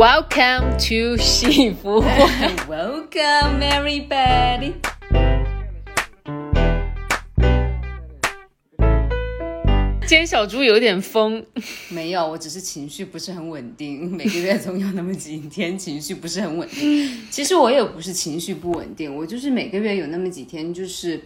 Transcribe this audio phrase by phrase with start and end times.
[0.00, 2.08] Welcome to 幸福会。
[2.66, 4.72] Welcome everybody。
[10.06, 11.44] 今天小猪有点疯，
[11.90, 17.28] 没有，我只是情绪不是很稳定， 每个月总有那么几天情绪不是很稳定。
[17.30, 21.20] 其实我也不是情绪不稳定，我就是每个月有那么几天就是。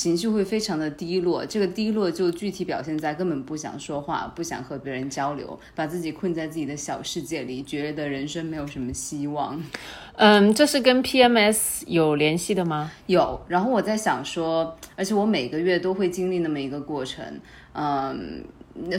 [0.00, 9.62] 情绪会非常的低落，这个低落就具体表现在根本不想说话，不想和别人交流，把自己困在自己的小世界里，觉得人生没有什么希望。
[10.16, 12.90] 嗯，这是跟 PMS 有联系的吗？
[13.08, 17.22] 有，然后我在想说，而且我每个月都会经历那么一个过程，
[17.74, 18.42] 嗯。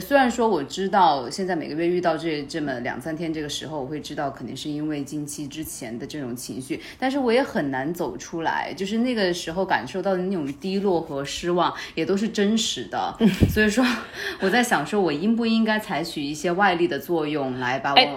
[0.00, 13.16] 虽然说我知道现在每个月遇到这这么两三天这个时候，我会知道肯定是因为经期之前的这种情绪，但是我也很难走出来，就是那个时候感受到的那种低落和失望也都是真实的。
[13.48, 13.84] 所以说
[14.40, 18.08] 我在想说，我应不应该采取一些外力的作用来把我，哎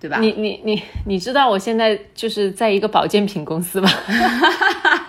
[0.00, 0.18] 对吧？
[0.18, 3.88] 你你你你知道我现在就是在一个保健品公司吧？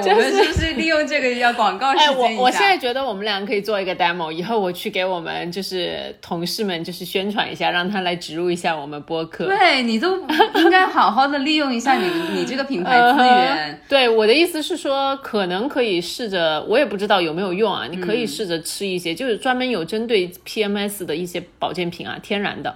[0.00, 2.10] 对，我们是不是利用这个要广告时哎？
[2.10, 9.46] 我我现在觉得我们俩可以做一个 demo，以后我去给我们就是同事们就是宣传一下，让他来植入一下我们播客。
[9.46, 10.16] 对你都
[10.54, 12.06] 应该好好的利用一下你
[12.38, 13.26] 你这个品牌资源。
[13.26, 17.86] 呃对，我的意思是说，可能可以试着，我也不知道有没有用啊。
[17.90, 22.74] 你可以试着吃一些，就是专门有针对 PMS 的一些保健品啊，天然的，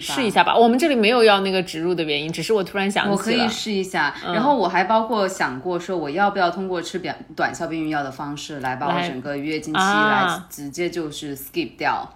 [0.00, 0.56] 试一下吧。
[0.56, 3.10] 我们这里没有要那个植入的原因，只是我突然想起。
[3.10, 12.08] 我可以试一下，嗯然后我还包括想过说，我要不要通过吃短短效避孕药的方式来把我整个月经期啊来直接就是 skip 掉，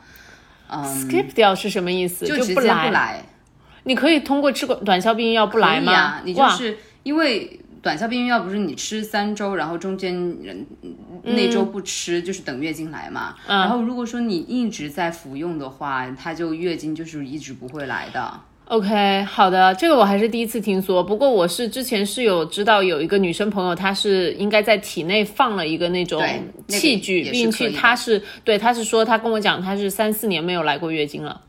[0.68, 2.26] 嗯，skip 掉是什么意思？
[2.26, 3.22] 就直接不来。
[3.84, 5.92] 你可以通过吃短短效避孕药不来吗？
[5.92, 7.60] 啊，你就是因为。
[7.86, 10.66] 短效避孕药不是你吃三周，然后中间人
[11.22, 13.36] 那周不吃，就是等月经来嘛。
[13.46, 18.40] 嗯然后如果说你一直在服用的话，它就月经就是一直不会来的。
[18.64, 21.00] OK，好的，这个我还是第一次听说。
[21.00, 26.20] 不过我是之前是有知道有一个女生朋友，她是应该在体内放了一个那种
[26.66, 31.42] 器具，并且她是对，她是说她跟我讲，她是三四年没有来过月经了。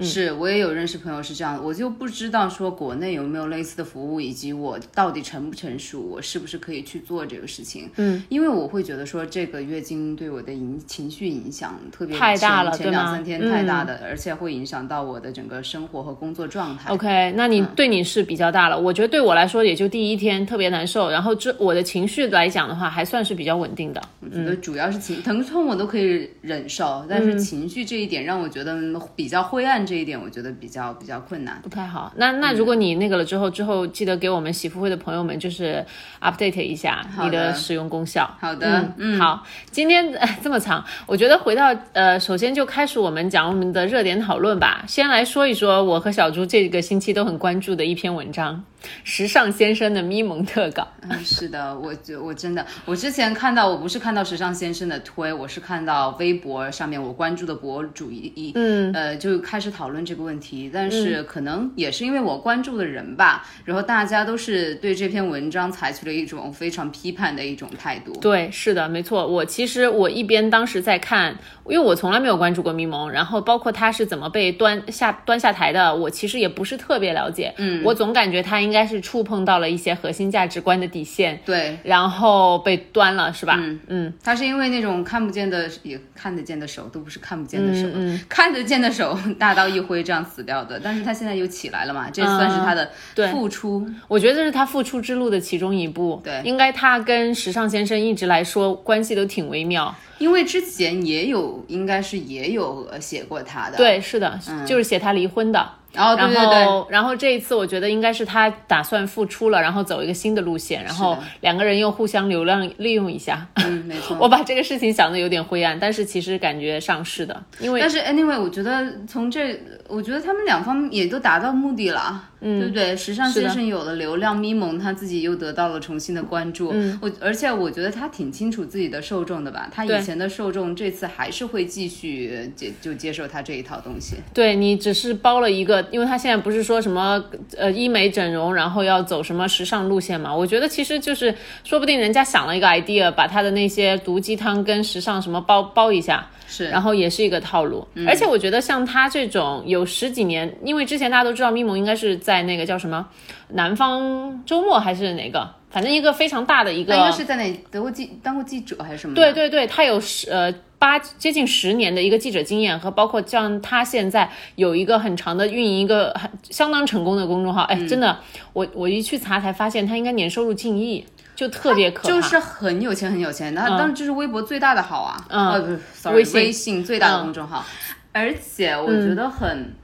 [0.00, 7.90] 是我也有认识朋友是这样的，我就不知道说国内有没有类似的服务，以及我到底成不成熟，我是不是可以去做这个事情。
[7.96, 16.90] 嗯，因为我会觉得说这个月经对我的影情绪影响特别太大了前两三天太大的，而且会影响到我的整个生活和工作状态。
[16.90, 18.78] OK，那你嗯对你是比较大了。
[18.78, 24.02] 我觉得对我来说也就第一天特别难受，然后这我的情绪来讲的话，还算是比较稳定的。
[24.20, 28.76] 我觉得主要是情疼痛我都可以忍受，但是情绪这一点让我觉得
[29.14, 31.58] 比较灰暗，这一点我觉得比较比较困难。
[31.62, 32.12] 不太好。
[32.16, 35.84] 那那如果你那个了之后，之后记得给我们喜福会的朋友们就是
[36.20, 38.30] update 一下你的使用功效。
[38.40, 44.84] 好的，嗯，好，今天、呃、这么长，我觉得回到呃，首先就开始我们讲我们的热点讨论吧。
[44.86, 48.62] 先来说一说我和小猪这个星期都很关注的一篇文章，
[49.04, 50.86] 时尚先生的咪蒙特稿。
[51.08, 68.12] 嗯，是的，我就我真的，我之前看到，我不是看到时尚先生的推，我是看到微博上面我关注的博主一一，嗯，呃，就开始讨论这个问题，但是可能也是因为我关注的人吧，然后大家都是对这篇文章采取了一种非常批判的一种态度。
[68.20, 69.26] 对，是的，没错。
[69.26, 77.52] 我其实我一边当时在看，因为我从来没有关注过咪蒙，然后包括他是怎么被端下端下台的，我其实也不是特别了解。
[77.58, 83.56] 嗯，我总感觉他应该是触碰到了一些核心价值观的底线，对，然后被端了，是吧？
[83.58, 92.90] 嗯嗯，他是因为那种看不见的也看得见的手，都不是看不见的手，嗯看得见的手大刀一挥这样死掉的，但是他现在又起来了嘛，这算是他的
[93.30, 93.86] 付出。
[94.08, 96.20] 我觉得这是他付出之路的其中一步。
[96.24, 99.94] 对应该他跟时尚先生一直来说关系都挺微妙。
[100.18, 105.68] 因为之前也有，应该是也有呃写过他的，对，是的，就是写他离婚的。
[105.92, 113.46] 然后对对然对，后，然后这一次我觉得应该是他打算复出了，然后走一个新的路线，然后两个人又互相流量利用一下。
[113.56, 114.16] 嗯，没错。
[114.20, 119.58] 我把这个事情想的有点灰暗，但是其实感觉上是的，因为但是 anyway，我觉得从这，
[119.92, 122.96] 我觉得他们两方也都达到目的了，嗯，对不对？
[122.96, 134.16] 时尚先生有了流量，咪蒙他自己又得到了重新的关注，嗯，我而且我觉得他挺清楚自己的受众的吧，他以前的受众这次还是会继续接就接受他这一套东西。
[134.32, 137.22] 对你只是包了一个，因为他现在不是说什么
[137.58, 140.34] 呃医美整容，然后要走什么时尚路线嘛？
[140.34, 141.34] 我觉得其实就是
[141.64, 146.26] 说不定人家想了一个 idea，把他的那些毒鸡汤跟时尚什么包包一下。
[146.48, 153.06] 是，然后也是一个套路，而且我觉得像他这种有十几年，因为之前大家都知道咪蒙应该是在那个叫什么
[153.48, 159.14] 南方周末还是哪个，反正一个非常大的一个，他应该是在哪得过记当过记者还是什么？
[159.14, 168.18] 对，对对，他有十呃八接近十年的一个记者经验，和包括像他现在有一个很长的运营一个很相当成功的公众号，哎，真的，
[168.52, 171.04] 我我一去查才发现他应该年收入近亿，
[171.36, 172.08] 就特别可怕。
[172.08, 175.50] 就是很有钱很有钱，那当然就是微博最大的好啊，嗯。
[175.50, 176.34] 呃不是，sorry，微信。
[176.40, 177.64] 微信最大的公众号，
[178.12, 179.74] 而且我觉得很。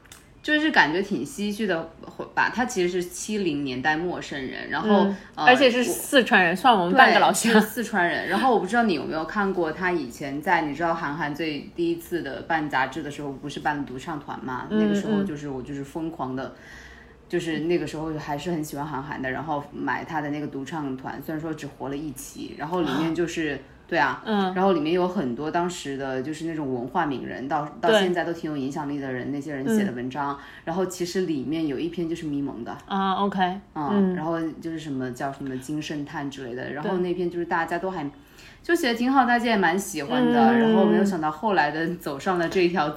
[0.40, 1.90] 就是感觉挺唏嘘的，
[2.32, 2.50] 吧？
[2.54, 7.60] 他其实是七零年代陌生人，然后、呃而且是四川人，算我们半个老乡。
[7.60, 8.28] 四川人。
[8.28, 14.66] 然后我不知道你有没有看过他以前在你知道韩寒最第一次的办杂志的时候，不是办独唱团嘛？
[14.70, 16.54] 嗯那个时候就是我就是疯狂的。
[17.28, 33.40] 就是那个时候还是很喜欢韩寒的，然后买他的那个独唱团，虽然说只活了一期，然后里面 就是对啊，嗯，然后里面有很多当时的就是那种文化名人，到到现在都挺有影响力的人，那些人写的文章，然后其实里面有一篇就是迷蒙的，啊，OK，
[33.74, 38.08] 嗯，然后就是什么叫什么金圣叹之类的，然后那篇就是大家都还
[38.62, 40.60] 就写的挺好，大家也蛮喜欢的，嗯。
[40.60, 42.94] 然后没有想到后来的走上了这一条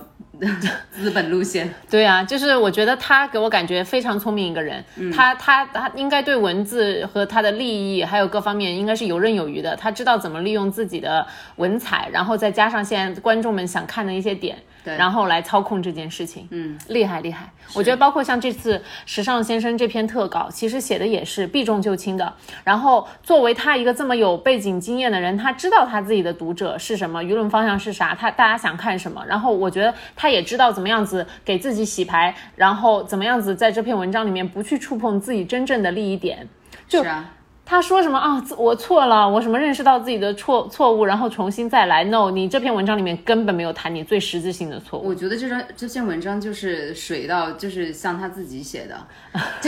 [0.92, 4.84] 资本路线， 对啊，就是我觉得他给我感觉非常聪明一个人，
[5.14, 11.26] 他他他应该对文字和他的利益还有各方面应该是游刃有余的，他知道怎么利用自己的
[11.58, 17.52] 文采，然后再加上现在观众们想看的一些点，对然后来操控这件事情，嗯，厉害厉害。
[17.74, 22.34] 我觉得包括像这次《时尚先生》这篇特稿，其实写的也是避重就轻的。
[22.64, 29.24] 然后作为他一个这么有背景经验的人，他知道他自己的读者是什么，舆论方向是啥，他大家想看什么。
[29.28, 36.48] 然后我觉得他也知道怎么样子给自己洗牌，然后怎么样子在这篇文章里面不去触碰自己真正的利益点。
[36.90, 37.30] 是啊，
[37.72, 38.44] 他说什么啊？
[38.58, 42.04] 我错了，我什么认识到自己的错错误，然后重新再来。
[42.04, 45.08] No，你这篇文章里面根本没有谈你最实质性的错误。
[45.08, 48.98] 我觉得这张这篇文章就是水到，就是像他自己写的，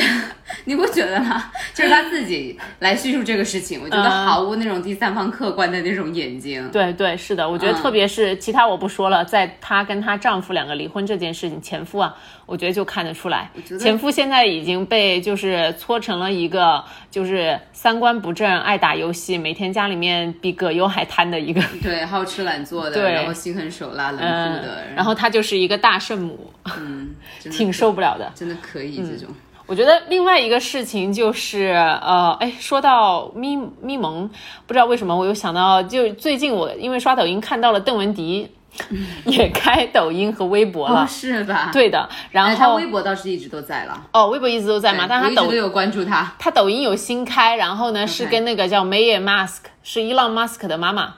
[0.65, 1.49] 你不觉得吗？
[1.73, 6.69] 就是他自己来叙述这个事情，我觉得嗯毫无那种第三方客观的那种眼睛。
[6.73, 12.13] 对对，是的，我觉得特别是、其他我不说了，在她跟她丈夫两个离婚这件事情，前夫啊，
[12.53, 27.15] 我觉得就看得出来，前夫现在已经被就是搓成了一个就是三观不正、爱打游戏，每天家里面比葛优还贪的一个，对，好吃懒做的，对然后心狠手辣、冷酷嗯的，，然后他就是一个大圣母，嗯，
[27.51, 28.31] 挺受不了的。
[28.35, 29.33] 真的可以这种。
[29.65, 31.69] 我觉得另外一个事情就是，
[32.03, 34.29] 呃，哎，说到咪咪蒙，
[34.67, 38.47] 不知道为什么我又想到，就最近我因为刷抖音看到了邓文迪
[39.25, 41.69] 也开抖音和微博了，哦，是吧？
[41.71, 46.33] 对的，然哎，他后微博倒是一直都在了，哦，微博一直都在嘛，但他抖我有关注他。
[46.39, 51.15] 他抖音有新开，然后呢是跟那个叫梅耶 Mask，是伊朗 Mask 的妈妈。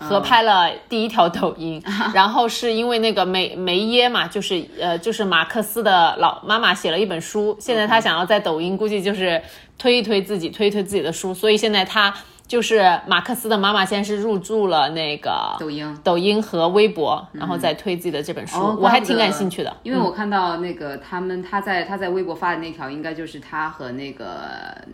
[0.00, 1.82] 合拍了第一条抖音，
[2.14, 9.42] 然后是因为那个梅梅耶嘛，就是呃就是马克思的老妈妈写了一本书，现在他想要在抖音估计就是
[9.76, 12.14] 推一推自己，推一推自己的书，所以现在他
[12.48, 19.76] 就是马克思的妈妈现在是入驻了那个抖音，抖音和微博，然后再推自己的这本书，哦我还挺感兴趣的。
[19.82, 24.26] 因为我看到那个他们他在他在微博发的那条，应该就是他和那个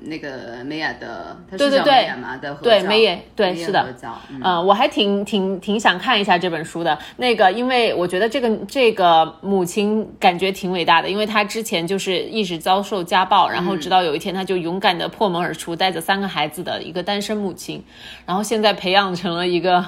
[0.02, 1.94] 那个梅雅的，他是叫对对对。
[1.94, 3.86] 梅雅对梅耶对是的，
[4.30, 4.40] 嗯。
[4.42, 6.98] 呃，我还挺挺挺想看一下这本书的。
[7.18, 17.85] 那个，因为我觉得这个这个母亲感觉挺伟大的，因为她之前就是一直遭受家暴，然后直到有一天她就勇敢的破门而出，带着三个孩子的一个单身母亲，
[18.25, 19.85] 然后现在培养成了一个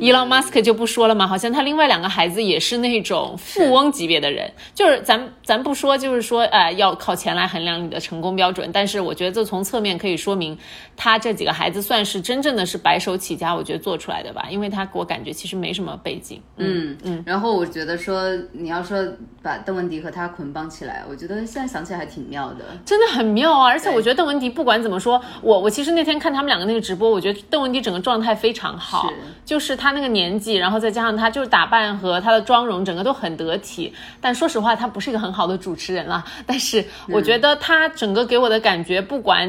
[0.00, 10.56] 伊朗马斯克就不说了嘛，好像他另外两个孩子也是那种富翁级别的人，就是咱咱不说，就是说，呃，要靠钱来衡量你的成功标准，但是我觉得这从侧面可以说明
[10.96, 18.96] 他这几个孩子算是真正的是白手起家，我觉得做出来的吧，因为他给我感觉其实没什么背景，嗯嗯，然后我觉得说你要说
[19.42, 22.64] 把邓文迪和他捆绑起来，我觉得现在想起来还挺妙的。
[22.84, 23.68] 真的很妙啊！
[23.68, 29.14] 而且我觉得邓文迪不管怎么说，我我其实那天看他们两个那个直播，我觉得邓文迪整个状态非常好，是
[29.44, 33.94] 就是她那个年纪，然后再加上她就是打扮和她的妆容，整个都很得体。
[34.20, 36.24] 但说实话，她不是一个很好的主持人啦。
[36.44, 39.48] 但是我觉得她整个给我的感觉，不管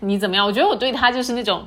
[0.00, 1.66] 你怎么样，我觉得我对她就是那种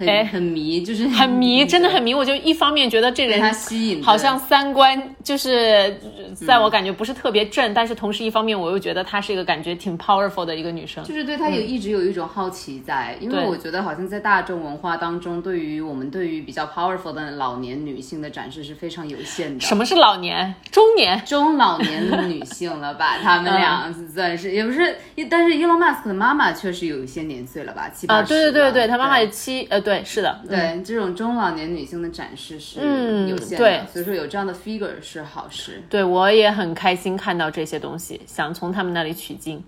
[0.00, 2.14] 很、哎很迷，就是很迷，真的很迷。
[2.14, 5.94] 我就一方面觉得这人他人吸引，好像三观就是
[6.34, 11.04] 在我感觉不是特别正，但是同时一方面我又觉得她是一个感觉挺 powerful 的一个女生。
[11.04, 19.60] 就是对她有一直有一种好奇在，因为我觉得好像在大众文化当中，对于我们对于比较 powerful 的老年女性的展示是非常有限的。
[19.60, 21.22] 什么是老年、中年？
[21.26, 23.18] 中老年女性了吧？
[23.22, 24.96] 她们俩算是、也不是，
[25.28, 35.82] 但是 Elon Musk 的妈妈确实有一些年岁了吧，七八啊，十对对对对，她妈妈对也七呃，对，是的，对这种中老年女性的展示是嗯有限的，对所以说有这样的 figure 是好事。
[35.88, 39.62] 对我也很开心看到这些东西，想从他们那里取经。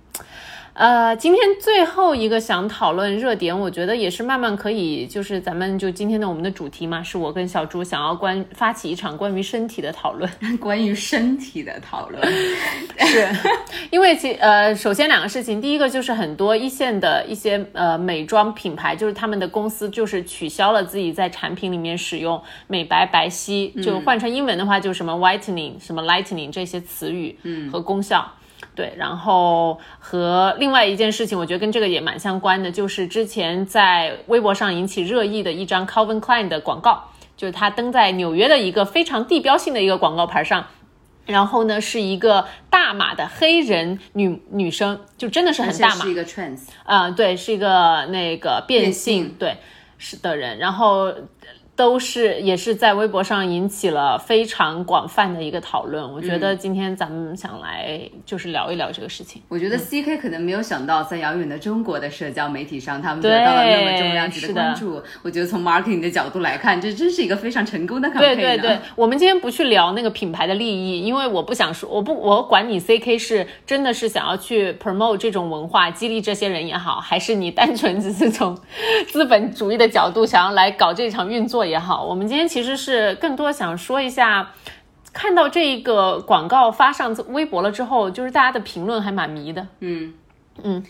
[0.74, 12.26] 呃，今天最后一个想讨论热点，我觉得也是慢慢可以，就是咱们就今天的我们的主题嘛，是我跟小朱想要关发起一场关于身体的讨论， 关于身体的讨论，
[13.00, 13.28] 是
[13.90, 27.36] 因为其呃，首先两个事情，第一个就是很多一线的一些呃美妆品牌，就是他们的公司就是取消了自己在产品里面使用美白白皙，就换成英文的话就什么 whitening 什么 lightening 这些词语
[27.70, 28.26] 和功效。
[28.74, 40.66] 对，然后和另外一件事情，我觉得跟这个也蛮相关的，就是之前在微博上引起热议的一张 Calvin Klein 的广告，就是他登在纽约的一个非常地标性的一个广告牌上，
[41.26, 49.58] 然后呢是一个大码的黑人女女生，就真的是很大码，是一个 trans，啊，对，是一个那个变性，对，
[49.98, 51.12] 是的人，然后。
[51.74, 56.12] 都是也是在微博上引起了非常广泛的一个讨论。
[56.12, 59.40] 我觉得今天咱们想来就是聊一聊这个事情。
[59.48, 65.02] 我觉得 C K 可能没有想到，在遥远的中国的社交媒体上，他们得到了那么重量级的关注。
[65.22, 68.18] 我觉得从 marketing 的角度来看，这真是一个非常成功的 campaign。
[68.18, 78.54] 对对对，我们今天不去聊那个品牌的利益，因为我不想说，我不我管你 C K 是真的是想要去 promote 这种文化，激励这些人也好，还是你单纯只是从
[79.08, 81.61] 资本主义的角度想要来搞这场运作。
[81.64, 84.50] 也好，我们今天其实是更多想说一下，
[85.12, 89.66] 看到这一个广告发上微博了之后，就是大家的评论还蛮迷的。
[89.80, 90.14] 嗯
[90.62, 90.84] 嗯，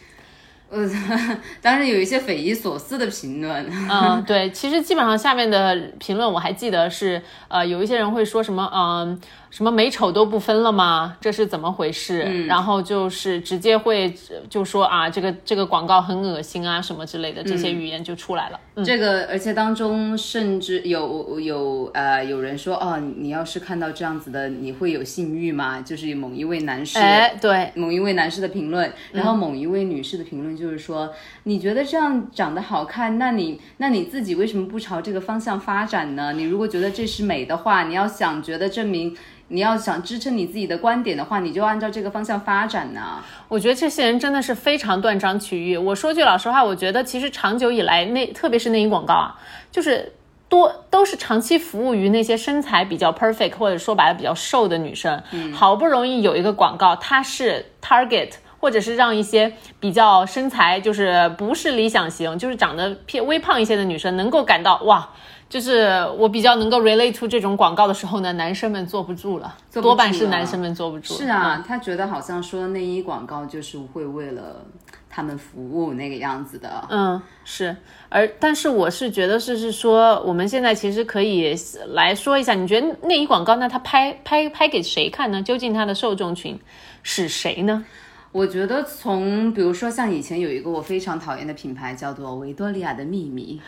[0.71, 0.91] 呃，
[1.61, 3.71] 当时有一些匪夷所思的评论。
[3.91, 9.21] 嗯，对，其实基本上下面的评论我还记得是，呃，有一些人会说什么，嗯。
[9.53, 11.15] 什么美丑都不分了吗？
[11.21, 12.47] 这是怎么回事？
[12.47, 14.13] 然后就是直接会
[14.49, 18.59] 就说啊，这个这个广告很恶心啊，什么之类的，这些语言就出来了。
[18.83, 25.83] 这个而且当中甚至有有呃有人说哦，你要是看到这样子的，你会有性欲吗？
[25.83, 36.33] 就是某一位男士，哎，对，某一位男士的评论，然后某一位女士的评论就是说，你觉得这样长得好看，那你那你自己为什么不朝这个方向发展呢？
[36.33, 39.15] 你如果觉得这是美的话，你要想觉得证明。
[39.53, 43.23] 你要想支撑你自己的观点的话，你就按照这个方向发展呢。
[43.49, 45.77] 我觉得这些人真的是非常断章取义。
[45.77, 49.39] 我说句老实话，我觉得其实长久以来，那特别是内衣广告啊，
[49.71, 50.15] 就是
[50.49, 55.23] 多都是长期服务于那些身材比较 perfect 或者说白了比较瘦的女生。
[55.33, 65.11] 嗯，好不容易有一个广告，它是 target 或者是让一些比较身材就是不是理想型，就是长得偏微胖一些的女生能够感到哇。
[65.53, 71.13] 就是我比较能够 relate to 这种广告的时候呢，男生们坐不住了，多半是男生们坐不住。
[71.13, 74.65] 是啊，他觉得好像说内衣广告就是会为了
[75.11, 76.83] 他们服务那个样子的。
[76.89, 77.77] 嗯，是。
[78.09, 81.55] 而但是我是觉得是是说，我们现在其实可以
[81.89, 85.43] 来说一下，你觉得内衣广告那他拍拍拍给谁看呢？
[85.43, 86.59] 究竟他的受众群
[87.03, 87.85] 是谁呢？
[88.33, 93.61] 我觉得从比如说像以前有一个我非常讨厌的品牌叫做维多利亚的秘密。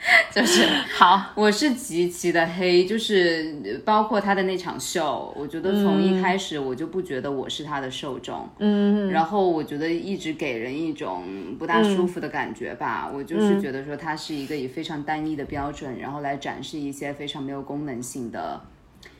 [0.34, 0.64] 就是
[0.96, 18.58] 好，我是极其的黑，就是包括他的那场秀，我觉得从一开始我就不觉得我是他的受众，嗯，然后我觉得一直给人一种不大舒服的感觉吧，我就是觉得说他是一个以非常单一的标准，然后来展示一些非常没有功能性的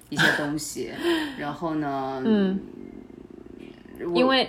[0.08, 0.90] 一些东西，
[1.38, 2.58] 然后呢，嗯。
[4.14, 4.48] 因为，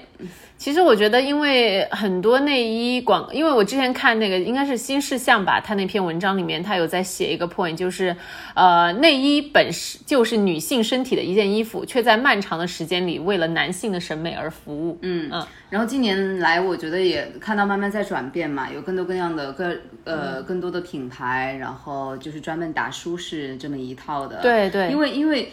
[0.58, 8.16] 其实我觉得，因为很多内衣广，因为我之前看那个应该是新事项吧，他那篇文章里面他有在写一个 point，就是，
[8.56, 14.98] 呃，内衣本是就是女性身体的一件衣服，却在漫长的时间里为了男性的审美而服务。
[15.02, 15.46] 嗯嗯。
[15.70, 24.42] 然后近年来，我觉得也看到慢慢在转变嘛，有更多各样的各呃更多的品牌，然后就是专门打舒适这么一套的。
[24.42, 24.90] 对对。
[24.90, 25.52] 因为因为。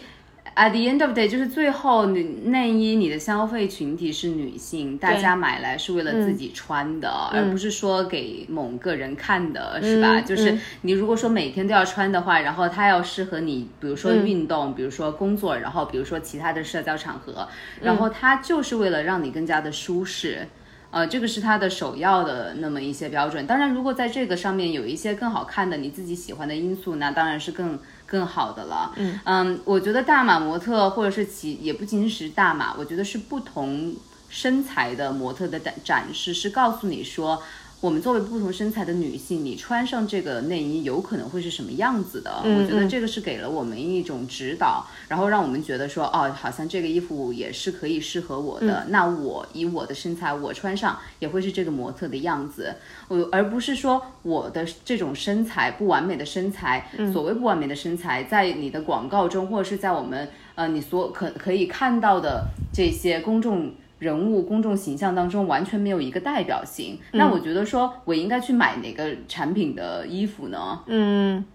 [0.55, 10.19] At the end of day，就是最后你内衣你的消费群体是女性，大家买来是为了自己穿的，而不是说给某个人看的，是吧？
[10.21, 17.47] 就是你如果说每天都要穿的话，然后它要适合你，比如说运动，比如说工作，然后比如说其他的社交场合，
[17.81, 20.47] 然后它就是为了让你更加的舒适，
[20.91, 23.45] 呃，这个是它的首要的那么一些标准。
[23.45, 27.79] 当然，如果在这个上面有一些更好看的你自己喜欢的因素，那当然是更。
[28.09, 33.95] 更好的了，嗯嗯，我觉得大码模特或者是其也不仅仅是大码，我觉得是不同
[34.29, 37.43] 身材的模特的展展示，是告诉你说。
[37.81, 42.29] 我们作为不同身材的女性，你穿上这个内衣有可能会是什么样子的？
[42.43, 48.85] 我觉得这个是给了我们一种指导，然后让我们觉得说，哦，好像这个衣服也是可以适合我的。
[48.89, 52.75] 那我以我的身材，我穿上也会是这个模特的样子。
[53.07, 63.71] 我而不是说我的这种身材不完美的身材，所谓不完美的身材，在你的广告中或者是在我们呃你所可可以看到的这些公众。
[63.99, 66.97] 人物公众形象当中完全没有一个代表性。
[67.11, 70.79] 那我觉得说我应该去买哪个产品的衣服呢？
[70.87, 71.45] 嗯，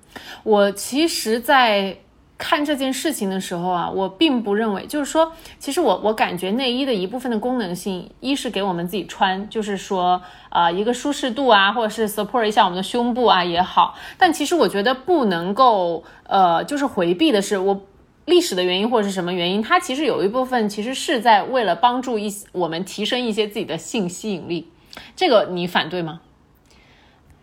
[0.45, 1.99] 我其实，在。
[2.37, 13.95] 看这件事情的时候啊，我并不认为，就是说，其实我我感觉内衣的一部分的功能性，一是给我们自己穿，就是说啊一个舒适度啊，或者是 support 一下我们的胸部啊也好。
[14.19, 17.81] 但其实我觉得不能够呃，就是回避的是，我
[18.27, 24.69] 历史的原因或者是什么原因，它其实有一部分其实是在为了帮助一些我们提升一些自己的性吸引力。
[25.17, 26.21] 这个你反对吗？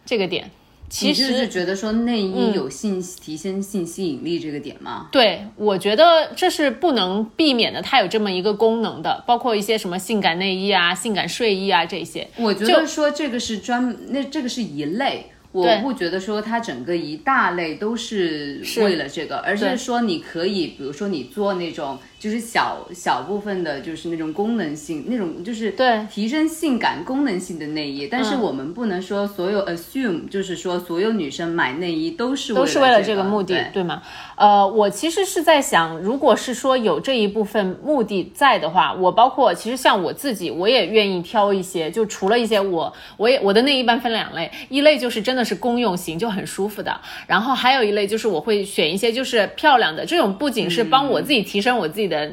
[0.06, 0.50] 这个点？
[0.90, 5.08] 其实是觉得说内衣有性提升性吸引力这个点吗？
[5.10, 12.28] 对，我觉得这是不能避免的，它有这么一个功能的，包括一些什么性感内衣啊、性感睡衣啊这些。
[12.36, 15.31] 我觉得说这个是专，那这个是一类。
[15.52, 28.08] 我不觉得说它整个一大类都是为了这个，而是说你可以，比如说你做那种就是小小部分的，就是那种功能性那种，就是对提升性感功能性的内衣。
[28.08, 34.02] 但是我们不能说所有 assume 就是说所有女生买内衣都是都是为了这个目的，对吗？
[34.38, 45.42] 呃，我其实是在想，如果是说有这一部分目的在的话，我包括其实像我自己，我也愿意挑一些，就除了一些我我也我的内衣一般分两类，一类就是真的。
[45.44, 52.32] 是公用型就很舒服的，然后还有一类就是我会选一些就是漂亮的，这种不仅是帮我自己提升我自己的。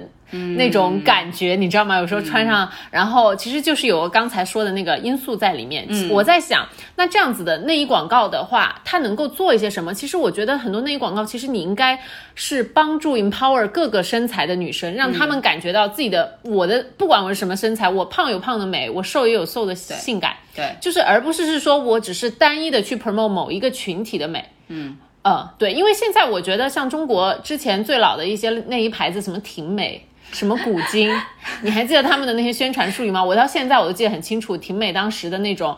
[0.57, 1.97] 那种感觉你知道吗？
[1.97, 5.89] 有时候穿上，然后其实就是有刚才说的那个因素在里面。
[6.11, 9.95] 我在想，那这样子的内衣广告的话，它能够做一些什么？
[9.95, 11.99] 其实我觉得很多内衣广告，其实你应该
[12.35, 20.37] 是帮助 empower 各个身材的女生，让她们感觉到自己的我的不管我是什么身材，我胖有胖的美，我瘦也有瘦的性感。
[20.55, 24.45] 对，就是而不是是说我只是单一的去 promote 某一个群体的美。
[24.67, 30.03] 嗯呃，对，因为现在我觉得像中国之前最老的一些内衣牌子，什么婷美。
[30.33, 31.11] 什么古今？
[31.63, 33.23] 你还记得他们的那些宣传术语吗？
[33.23, 34.57] 我到现在我都记得很清楚。
[34.57, 35.77] 婷美当时的那种，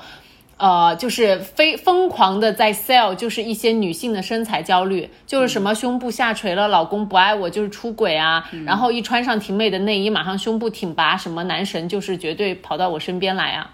[0.56, 8.48] 呃，就是非疯狂的在 sell，就是一些女性的身材焦虑，就是什么胸部下垂了，老公不爱我，就是出轨啊。
[8.66, 13.70] 然后一穿上婷美的内衣，马上胸部挺拔，什么男神就是绝对跑到我身边来啊。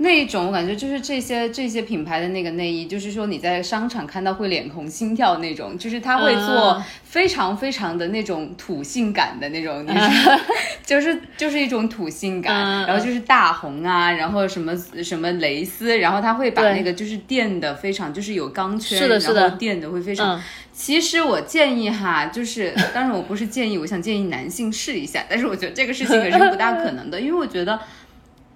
[0.00, 9.84] 那一种我感觉就是这些这些品牌的那个内衣，就是说你在商场看到会脸红心跳那种，就是他会做非常非常的那种土性感的那种，
[10.86, 20.40] 就是就是一种土性感，然后就是大红啊，然后什么什么蕾丝，然后他会把那个就是垫的非常就是有钢圈，然后垫的会非常。
[20.72, 27.80] 其实我建议哈，就是当然我不是建议，我想建议男性试一下，但是我觉得这个事情也是不大可能的，因为我觉得。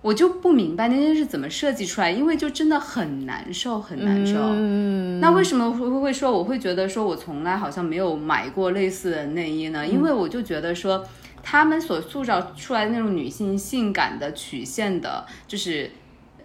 [0.02, 4.34] 我就不明白那些是怎么设计出来，因为就真的很难受，很难受。
[4.40, 9.86] 嗯，那为什么会会说我会觉得说我从来好像没有买过类似的内衣呢？
[9.86, 11.04] 因为我就觉得说
[11.40, 15.88] 他们所塑造出来的那种女性性感的曲线的，就是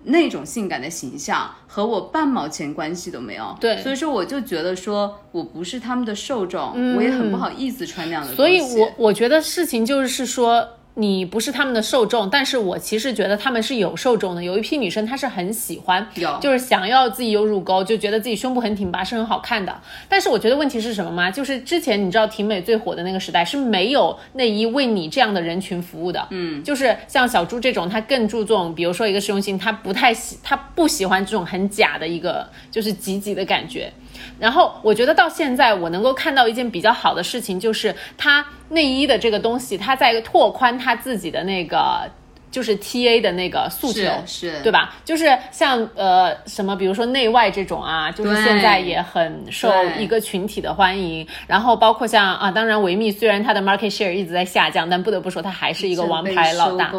[0.04, 3.58] 那种性感的形象，和我半毛钱关系都没有。
[3.60, 8.36] 对，所以说我就觉得说我不是他们的受众，我也很不好意思穿那样的。
[8.36, 10.74] 所以我我觉得事情就是说。
[11.00, 14.44] 你不是他们的受众，但是我其实觉得他们是有受众的。
[14.44, 16.06] 有一批女生她是很喜欢，
[16.42, 19.80] 就是想要自己有乳沟，就觉得自己胸部很挺拔是很好看的。
[20.10, 21.30] 但是我觉得问题是什么吗？
[21.30, 26.28] 就是之前你知道挺美最火的那个时代是没有内衣为你这样的人群服务的。
[26.32, 33.94] 嗯，就是像小猪这种，他更注重，比如说一个实用性，他不太喜，他不喜欢这种很假的一个就是挤挤的感觉。
[34.40, 42.10] 然后我觉得到现在，我能够看到一件比较好的事情，就是它内衣的这个东西，它在拓宽它自己的那个
[42.50, 44.96] 就是 T A 的那个诉求，是对吧？
[45.04, 51.28] 就是像呃什么，比如说内外这种啊，就是现在也很受一个群体的欢迎。
[51.46, 56.92] 然后包括像啊，当然维密虽然它的 market share 一直在下降，但不得不说它还是一个王牌老大。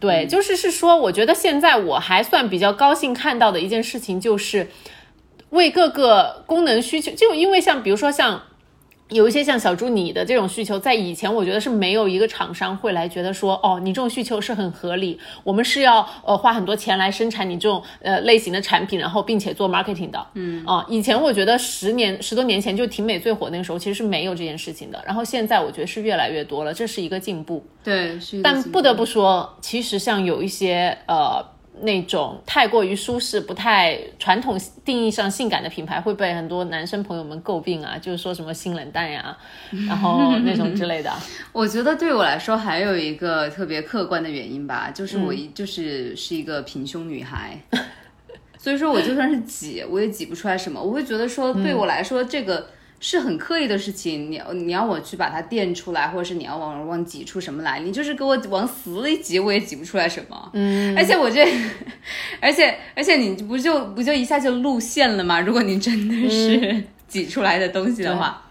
[0.00, 4.68] 对，就是是说，我觉得现在我还算比较高兴看到的一件事情就是。
[5.50, 8.42] 为各个功能需求，就因为像比如说像
[9.10, 20.62] 有一些像小猪你的这种需求，在以前我觉得是没有一个厂商会来觉得说，哦，你这种需求是很合理，我们是要呃花很多钱来生产你这种呃类型的产品，然后并且做 marketing 的，嗯。
[20.66, 31.42] 啊，以前我觉得十年十多年前就挺美最火那个时候，其实是没有这件事情的，然后现在我觉得是越来越多了，这是一个进步，对，是，但不得不说，其实像有一些呃。
[31.82, 39.36] 那种太过于舒适、不太传统定义上性感的品牌，会被很多男生朋友们诟病啊，就是说什么性冷淡呀，
[39.86, 41.12] 然后那种之类的。
[41.52, 47.58] 我觉得对我来说还有一个特别客观的原因吧，就是我一就是是一个平胸女孩，
[48.58, 50.82] 所以说我就算是挤，我也挤不出来什么。
[50.82, 52.66] 我会觉得说，对我来说这个。
[53.00, 60.50] 是很刻意的事情，你你要我去把它垫出来，或者是你要往往挤出什么来，你就是给我往死里挤，我也挤不出来什么。
[60.54, 61.46] 嗯，而且我这，
[62.40, 65.40] 而且而且你不就不就一下就露馅了吗？
[65.40, 68.42] 如果你真的是挤出来的东西的话。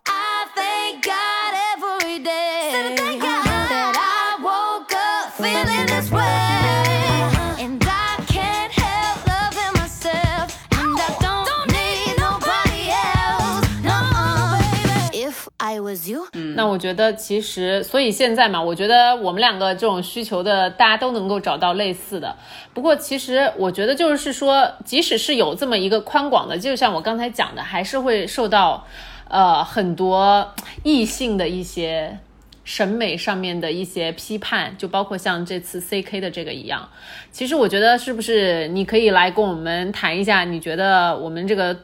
[16.55, 22.35] 那我觉得其实，所以现在嘛，我觉得我们两个这种需求的，大家都能够找到类似的。
[22.73, 28.85] 不过其实我觉得就是说，即使是有这么一个宽广的，就像我刚才讲的，还是会受到
[29.29, 32.17] 呃很多异性的一些
[32.63, 36.89] 审美上面的一些批判，就包括像这次 C K 的这个一样。
[37.31, 41.77] 其实我觉得是不是你可以来跟我们谈一下，你觉得我们这个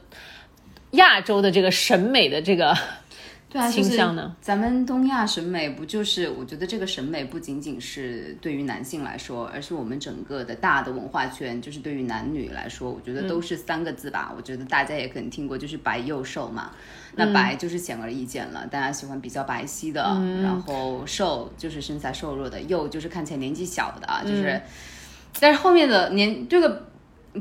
[0.92, 2.76] 亚洲的这个审美的这个。
[3.54, 3.96] 对啊，就是
[4.42, 6.28] 咱们东亚审美不就是？
[6.28, 14.34] 我觉得这个审美不仅仅是对于男性来说，而是我们整个的大的文化圈，就是对于男女来说，我觉得都是三个字吧。
[14.36, 16.72] 我觉得大家也可能听过，就是白幼瘦嘛。
[17.16, 20.02] 那白就是显而易见了，大家喜欢比较白皙的，
[20.42, 24.60] 然后瘦就是身材瘦弱的，幼就是看起来年纪小的，就是。
[25.40, 26.88] 但是后面的年这个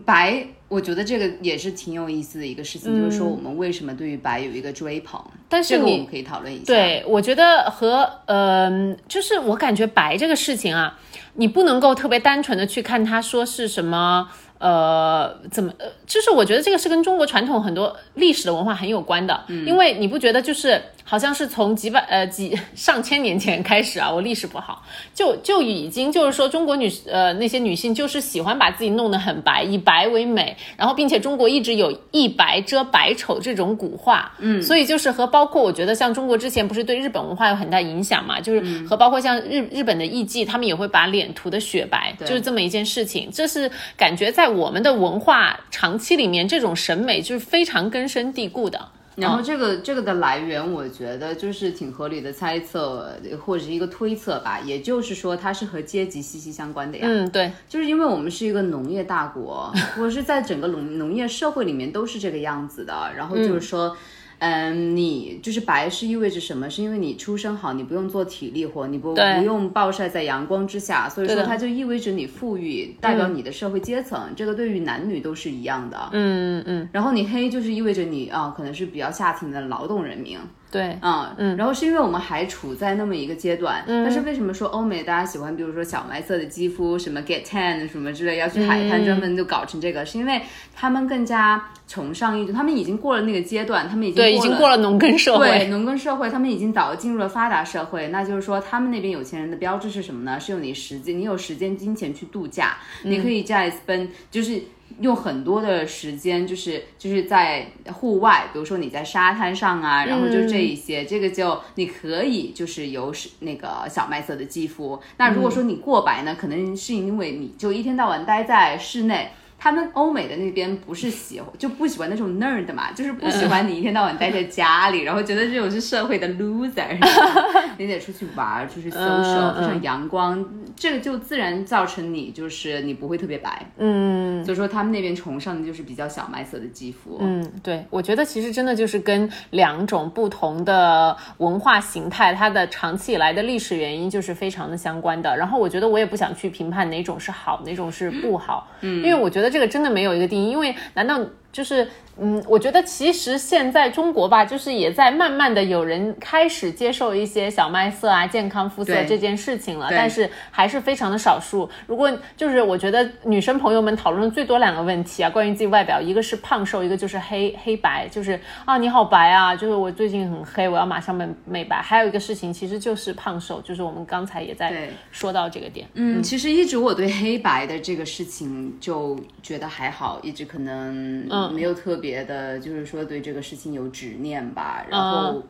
[0.05, 0.47] 白。
[0.73, 6.65] 我觉得这个也是挺有意思的一个事情，就是说我们为什么对于白有一个追捧，但是我们可以讨论一下。
[6.67, 10.99] 对，我觉得和呃，就是我感觉白这个事情啊，
[11.35, 14.29] 你不能够特别单纯的去看它说是什么。
[14.63, 20.81] 呃，怎么呃，就是我觉得这个是跟中国传统很多历史的文化很有关的，嗯，因为你不觉得就是
[21.13, 44.53] 好像是从几百呃几上千年前开始啊，我历史不好，就就已经就是说中国女呃那些女性就是喜欢把自己弄得很白，以白为美，然后并且中国一直有一白遮百丑这种古话，嗯，所以就是和包括我觉得像中国之前不是对日本文化有很大影响嘛，就是和包括像日日本的艺妓，他们也会把脸涂的雪白，就是这么一件事情，这是感觉在。
[44.53, 48.89] 我们的文化长期里面，这种审美就是非常根深蒂固的。
[49.17, 54.61] 然后这个这个的来源，我觉得就是挺合理的猜测或者是一个推测吧。
[54.61, 57.07] 也就是说，它是和阶级息息相关的呀。
[57.07, 63.13] 嗯，对，就是因为我们是一个农业大国， 我是在整个农农业社会里面都是这个样子的。
[63.17, 63.97] 然后就是说。
[64.45, 66.69] 嗯，你就是白是意味着什么？
[66.69, 74.21] 是因为你出身好，你不用做体力活，你不不用暴晒在阳光之下，所以说它就意味着你富裕，代表你的社会阶层。
[74.35, 75.97] 这个对于男女都是一样的。
[76.11, 76.89] 嗯嗯嗯。
[76.93, 80.37] 然后你黑就是意味着你啊，可能是比较下层的劳动人民。
[80.73, 90.41] 对，嗯嗯，然后是因为我们还处在那么一个阶段，但是为什么说欧美大家喜欢，比如说小麦色的肌肤，什么 get tan 什么之类，要去海滩专门就搞成这个，是因为
[90.75, 100.41] 他们更加崇尚一种，他们已经过了那个阶段，他们已经对已经过了农耕社会，对农耕社会，他们已经早进入了发达社会，那就是说他们那边有钱人的标志是什么呢？
[100.41, 104.63] 是用你时间，你有时间金钱去度假，你可以在 spend 就是。
[105.03, 115.01] 用很多的时间，就是就是在户外，比如说你在沙滩上啊，然后就这一些，这个就你可以就是有是那个小麦色的肌肤。
[115.19, 119.33] 那如果说你过白呢，可能是因为你就一天到晚待在室内。
[119.63, 126.99] 他们欧美的那边不是喜就不喜欢那种 nerd 嘛，就是不喜欢你一天到晚待在家里，然后觉得这种是社会的 loser，
[127.79, 130.45] 你得出去玩，出去 social，非常阳光，
[130.75, 145.37] 这个就自然造成你就是你不会特别白，嗯，所以说他们那边崇尚的就是比较小麦色的肌肤，嗯，对，我觉得其实真的就是跟两种不同的文化形态，它的长期以来的历史原因就是非常的相关的。
[145.37, 149.52] 然后我觉得我也不想去评判哪种是好，哪种是不好，嗯，因为我觉得。
[149.53, 151.21] 这个真的没有一个定义，因为难道？
[151.53, 151.87] 就是，
[152.19, 161.69] 嗯，我觉得其实现在中国吧，就是也在慢慢的有人开始接受一些小麦色啊、健康肤色这件事情了，但是还是非常的少数。
[161.87, 171.83] 如果就是我觉得女生朋友们讨论的最多两个问题啊，关于自己外表，一个是胖瘦，一个就是黑黑白，就是啊你好白啊，就是我最近很黑，我要马上美美白。
[171.83, 175.87] 还有一个事情其实就是胖瘦，就是我们刚才也在说到这个点。
[175.93, 181.42] 嗯，其实一直我对黑白的这个事情就觉得还好，一直可能。
[181.51, 184.85] 没有特别的，就是说对这个事情有执念吧。
[184.89, 185.43] 然后，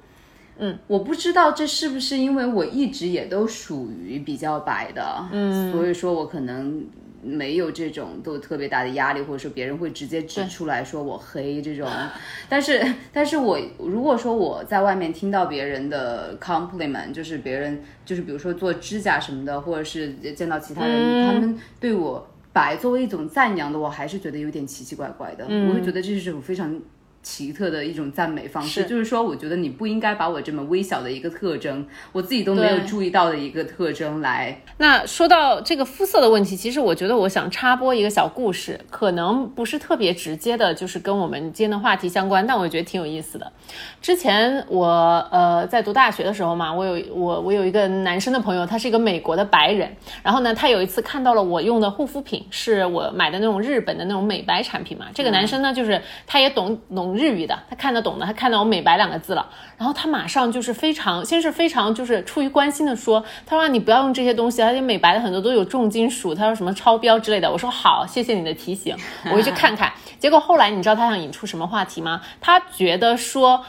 [0.59, 6.85] 嗯，我不知道这是不是因为我一直也都属于比较白的，嗯，所以说我可能
[7.22, 11.88] 没有这种都特别大的压力，或者说别人会直接指出来说我黑这种。
[12.48, 22.28] 但是，但是我如果说我在外面听到别人的 compliment，就是别人就是比如说做指甲什么的，或者是见到其他人，他们对我。
[22.52, 25.44] 白作为一种赞扬的，我还是觉得有点奇奇怪怪的。
[25.44, 26.78] 我会觉得这是一种非常
[27.22, 28.88] 奇特的一种赞美方式，是。
[28.88, 34.61] 就是说，我觉得你不应该把我这么微小的一个特征，我自己都没有注意到的一个特征来。
[34.78, 43.52] 那说到这个肤色的问题，其实我觉得我想插播一个小故事，可能不是特别直接的，就是跟我们今天的话题相关，但我觉得挺有意思的。
[44.00, 44.87] 之前我
[45.30, 55.06] 呃在读大学的时候嘛，我有我我有一个男生的朋友，他是一个美国的白人，然后呢，他有一次看到了我用的护肤品，是我买的那种日本的那种美白产品嘛。
[55.14, 67.51] 这个男生呢，就是他也懂懂日语的，他看得懂的，他看到我美白两个字了，然后他马上就是非常，先是非常就是出于关心的说，他说你不要用这些东西，而且美白的很多都有重金属，他说什么超标之类的。
[67.51, 68.96] 我说好，谢谢你的提醒，
[69.27, 69.92] 我会去看看。
[70.18, 72.20] 结果后来你知道他想引出什么话题吗？
[72.40, 73.64] 他觉得说。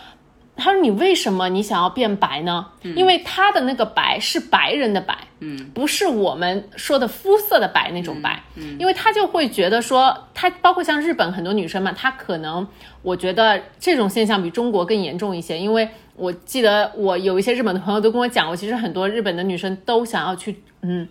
[0.55, 2.67] 他说：“你为什么你想要变白呢？
[2.83, 8.43] 因为他的那个白是白人的白，嗯，不是我们说的肤色的白那种白。
[8.55, 12.67] 嗯，因为他就会觉得说，他包括像日本很多女生嘛，她可能
[13.01, 15.57] 我觉得这种现象比中国更严重一些。
[15.57, 21.07] 因为我记得我有一些日本的朋友都跟我讲过，其实很多日本的女生都想要去嗯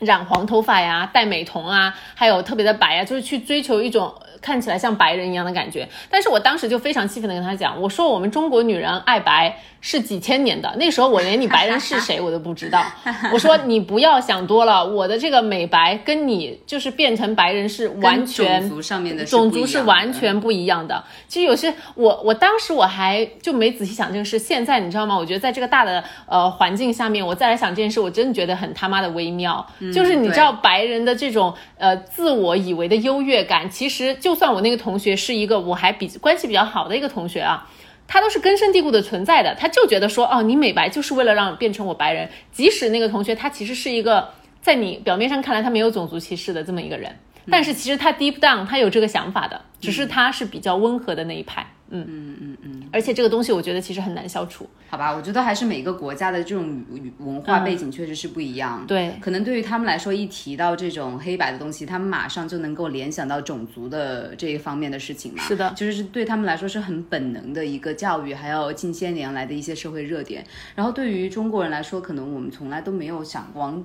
[0.00, 5.88] 染黄头发呀、戴美瞳啊，还有特别的白呀，就是去追求一种看起来像白人一样的感觉。
[6.10, 12.84] 但是我当时就非常气愤的跟他讲，我说我们中国女人爱白是几千年的，那时候我连你白人是谁我都不知道。
[13.32, 21.02] 我说你不要想多了，我的这个美白跟你就是变成白人是完全 种族上面的是种族是完全不一样的。
[21.28, 25.16] 其实有些我我当时我还就没仔细想这个事，现在你知道吗？
[25.16, 29.64] 我觉得在这个大的呃环境下面，我再来想这件事，我真的觉得很他妈的微妙。
[29.92, 37.68] 就是你知道白人的这种呃自我以为的优越感，其实就就算我那个同学是一个我还比关系比较好的一个同学啊。
[38.08, 42.30] 他都是根深蒂固的存在的，他就觉得说，哦，你美白就是为了让变成我白人。
[42.50, 44.30] 即使那个同学他其实是一个
[44.62, 47.14] 在你表面上看来他没有种族歧视的这么一个人，
[47.50, 51.66] 但是其实他 deep down 他有这个想法的，只是他是比较温和的那一派。
[51.92, 52.82] 嗯嗯嗯嗯。
[52.92, 54.68] 而且这个东西我觉得其实很难消除。
[54.88, 56.84] 好吧，我觉得还是每个国家的这种
[57.18, 58.84] 文化背景确实是不一样。
[58.86, 65.42] 对可能对于他们来说，一提到这种黑白的东西，他们马上就能够联想到种族的这一方面的事情嘛。
[65.42, 70.44] 是的就是对他们来说是很本能的一个教育，还有近些年来的一些社会热点。
[70.74, 73.82] 然后对于中国人来说，可能我们从来都没有想往。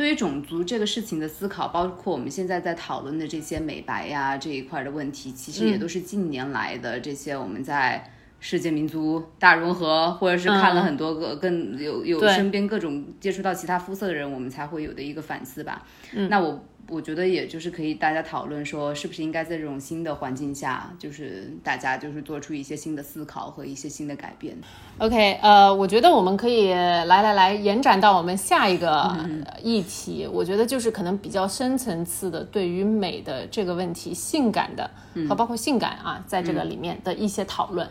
[0.00, 15.84] 对于种族这个事情的思考，包括我们现在在讨论的这些美白呀这一块的问题，其实也都是近年来的这些我们在世界民族大融合，或者是看了很多个更有有身边各种接触到其他肤色的人，我们才会有的一个反思吧。
[16.14, 24.56] 嗯，那我我觉得也就是可以大家讨论说，是不是应该在这种新的环境下，就是大家就是做出一些新的思考和一些新的改变。
[24.98, 30.28] OK，呃，我觉得我们可以来来来延展到我们下一个呃议题。
[30.30, 34.90] 我觉得就是可能比较深层次的对于美的这个问题，性感的
[35.28, 37.88] 和包括性感啊，在这个里面的一些讨论。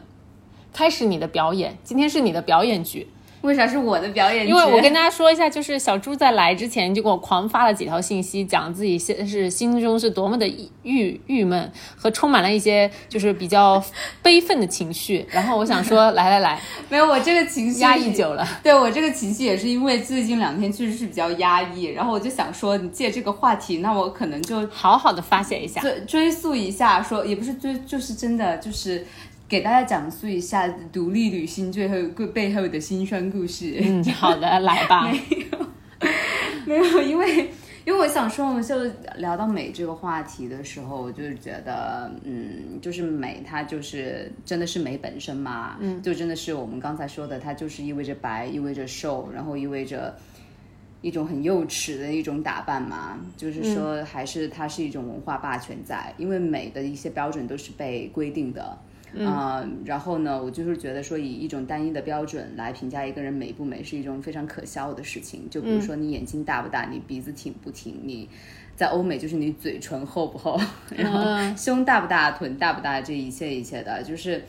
[0.72, 3.08] 开始你的表演，今天是你的表演局。
[3.41, 4.47] 为啥是我的表演？
[4.47, 10.47] 因为我跟大家说一下，就是小猪在来之前就给我狂发了几条信息，讲自己现是心中是多么的
[10.84, 13.82] 郁郁闷和充满了一些就是比较
[14.21, 15.25] 悲愤的情绪。
[15.30, 18.45] 然后我想说，来来来，没有我这个情绪压抑久了。
[18.62, 25.80] 对我这个情绪也是因为最近两天确实是比较压抑，然后我就想说，你借这个话题，那我可能就好好的发泄一下。
[25.80, 29.06] 追追溯一下，说也不是追，就是真的就是。
[29.50, 31.96] 给大家讲述一下独立旅行最后
[32.28, 33.80] 背后的辛酸故事。
[33.82, 35.12] 嗯， 好的，来吧。
[35.12, 35.18] 没
[35.52, 35.58] 有，
[36.66, 37.50] 没有因为
[37.84, 38.76] 因为我想说，我们就
[39.18, 50.16] 聊到美这个话题的时候，我就是觉得，嗯，就是美，它就是真的是美本身嘛，嗯，就真的是我们刚才说的，它就是意味着白，意味着瘦，然后意味着。
[51.02, 58.78] 一种很幼稚的一种打扮嘛，就是说，还是它是一种文化霸权在，因为美的一些标准都是被规定的，
[59.13, 65.50] 嗯、然后呢，我就是觉得说，以一种单一的标准来评价一个人美不美，是一种非常可笑的事情。
[65.50, 68.30] 就比如说，你眼睛大不大，你鼻子挺不挺，你
[68.76, 70.60] 在欧美就是你嘴唇厚不厚，
[70.95, 74.43] 然后胸大不大，臀大不大，这一切一切的，就是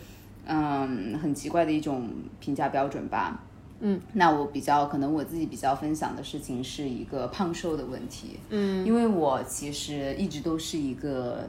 [0.46, 3.44] 嗯，很奇怪的一种评价标准吧。
[3.82, 8.38] 嗯，那我比较可能我自己比较分享的事情是一个胖瘦的问题。
[8.50, 11.48] 嗯，因为我其实一直都是一个，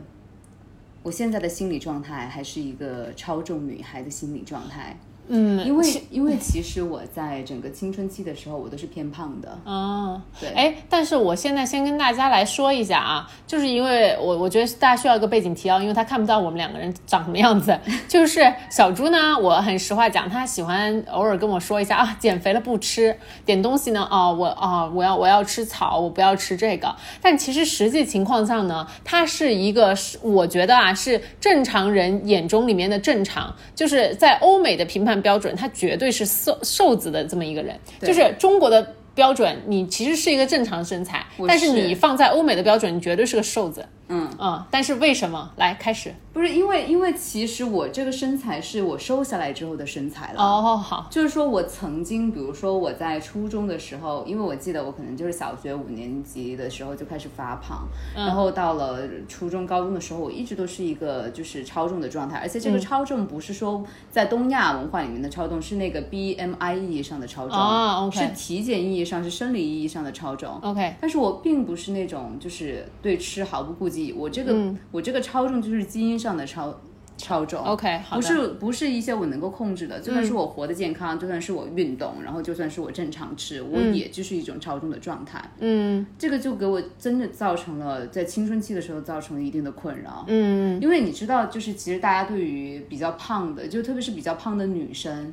[1.04, 4.96] 我现在的心理状态还是一个超重女孩的心理状态。
[5.28, 9.58] 嗯，因为因为其实我在整个青春期的时候，我都是偏胖的。
[9.64, 17.80] 哦，对哎，但是我现在先跟大家来说一下啊，就是因为我我觉得大家需要一个背景提要，因为他看不到我们两个人长什么样子。
[18.08, 26.94] 就是小猪呢，我很实话讲，他喜欢偶尔跟我说一下啊，减肥了不吃点东西呢，啊，我啊，我要我要吃草，我不要吃这个。
[27.22, 38.96] 但其实实际情况上呢，他是一个是我觉得啊，是正常人眼中里面的正常，就是在欧美的评判标准，他绝对是瘦瘦子的这么一个人，就是中国的。
[39.14, 43.86] 标准，你其实是一个正常身材，我但是是你放在欧美的标准，你绝对是个瘦子。
[44.12, 45.52] 嗯嗯，但是为什么？
[45.56, 46.14] 来开始。
[46.34, 50.42] 不是因为，因为其实我这个身材是我瘦下来之后的身材了。
[50.42, 70.58] 哦，好，就是说我曾经，比如说我在初中的时候，因为我记得我可能就是小学五年级的时候就开始发胖，然后到了初中、高中的时候，我一直都是一个就是超重的状态，而且这个超重不是说在东亚文化里面的超重，是那个 BMI 意义上的超重，哦，OK 是体检意义上是生理意义上的超重。
[70.62, 76.80] OK，但是我并不是那种就是对吃毫不顾忌，我这个、我这个超重就是基因上的超
[77.18, 77.60] 超重。
[77.64, 78.16] OK，好。
[78.16, 85.40] 不是不是一些我能够控制的，就算是我活得健康，就算是我运动，然后就算是我正常吃，我也就是一种超重的状态。
[85.60, 90.26] 嗯这个就给我真的造成了在青春期的时候造成了一定的困扰。
[90.28, 95.32] 嗯，因为你知道，就是其实大家对于比较胖的，就特别是比较胖的女生，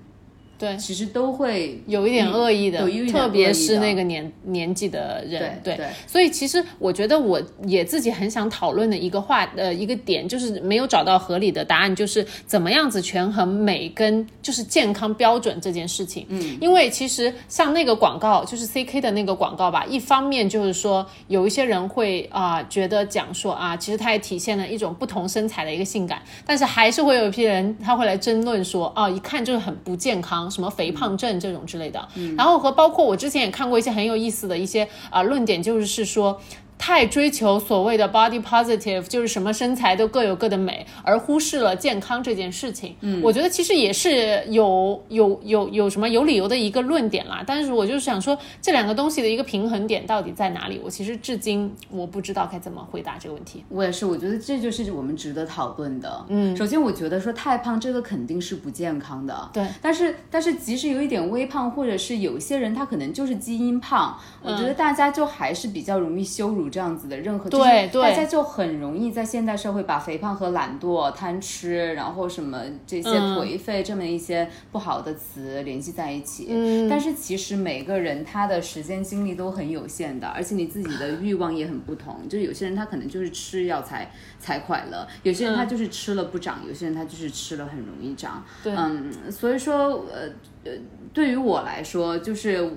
[0.59, 5.87] 对，其实都会有一点恶意的，有一点特别是那个年年纪的人，对对。
[6.07, 16.27] 所以其实我觉得我也自己很想讨论的一个话，呃，一个点就是没有找到合理的答案，就是怎么样子权衡美跟就是健康标准这件事情。
[16.29, 32.07] 嗯，因为其实像那个广告，就是 CK 的那个广告吧，一方面就是说有一些人会啊、觉得讲说啊，其实它也体现了一种不同身材的一个性感，但是还是会有一批人他会来争论说，哦、一看就是很不健康，什么肥胖症这种之类的。
[32.37, 36.41] 然后和包括我之前也看过一些很有意思的一些啊、论点，就是说。
[36.79, 42.95] 太追求所谓的 body positive，就是什么身材都各有各的美，而忽视了健康这件事情。
[43.01, 47.43] 嗯，我觉得其实也是有有有有什么有理由的一个论点啦。
[47.45, 50.81] 但是我就是想说，这两个东西的一个平衡点到底在哪里？
[50.83, 53.65] 我其实至今我不知道该怎么回答这个问题。
[53.69, 56.25] 我也是，我觉得这就是我们值得讨论的。
[56.29, 59.51] 嗯，首先我觉得说太胖这个肯定是不健康的。
[59.53, 67.49] 对，但是但是即使有一点微胖，或者是有些人他可能就是基因胖，我觉得大家就还是比较容易羞辱这样子的任何。
[67.51, 76.47] 对就是对大家就很容易在现代社会把肥胖和懒惰、贪吃，然后什么这些颓废这么一些不好的词联系在一起。
[76.51, 82.29] 嗯，但是其实每个人他的时间精力都很有限的，而且你自己的欲望也很不同。
[82.29, 88.45] 就有些人他可能就是吃药才才快乐，有些人他就是吃了不长，有些人他就是吃了很容易长。
[88.63, 90.29] 对嗯，所以说呃
[90.65, 90.73] 呃，
[91.13, 92.71] 对于我来说，就是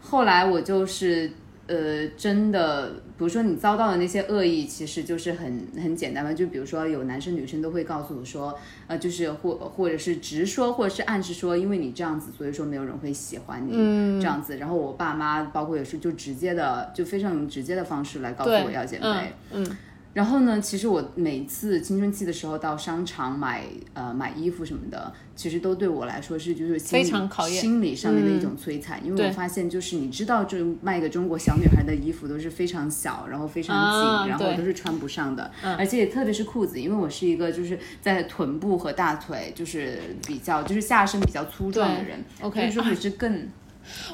[0.00, 1.30] 后来我就是。
[1.66, 6.32] 呃，真的，比如说你遭到的那些恶意，其实就是很很简单嘛。
[6.32, 14.56] 就比如说有男生女生都会告诉我说，呃，就是或或者是直说，或者是暗示说，因为你这样子，所以说没有人会喜欢你、嗯这样子。
[14.58, 19.08] 然后我爸妈包括也是就直接的，就非常用直接的方式来告诉我要减肥。
[19.52, 19.76] 嗯嗯
[20.16, 43.46] 然后呢，其实我每次青春期的时候到商场买呃买衣服什么的，其实都对我来说是就是心理非常考验嗯心理上面的一种摧残，因为我发现就是你知道，就卖给中国小女孩的衣服都是非常小，然后非常紧，啊然后都是穿不上的，而且特别是裤子，因为我是一个就是在臀部和大腿就是比较就是下身比较粗壮的人 OK 所以说你是更。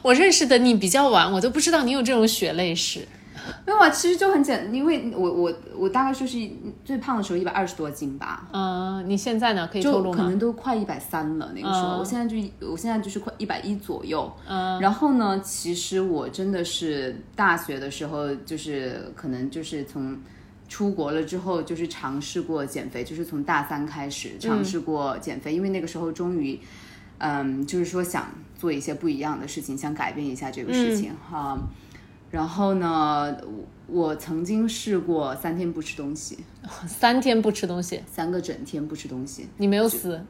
[0.02, 3.06] 我认识的你比较晚，我都不知道你有这种血泪史。
[3.66, 6.38] 没有啊，其实就很简，因为我我我大概就是
[6.84, 9.68] 最胖的时候一百二十多斤吧，嗯、你现在呢？
[9.72, 10.16] 可以透就露吗？
[10.16, 12.36] 可能都快一百三了那个时候，嗯我现在就
[12.70, 14.32] 我现在就是快一百一左右。
[14.46, 20.18] 嗯，然后呢，其实我真的是大学的时候，就是可能就是从
[20.68, 26.58] 出国了之后，就是尝试过减肥，就是从大三开始尝试过减肥，因为那个时候终于。
[27.24, 28.26] 嗯，就是说想
[28.58, 31.56] 做一些不一样的事情，想改变一下这个事情哈、
[32.32, 33.36] 然后呢，
[33.86, 36.38] 我我曾经试过三天不吃东西，
[36.88, 40.20] 三天不吃东西，三个整天不吃东西，你没有死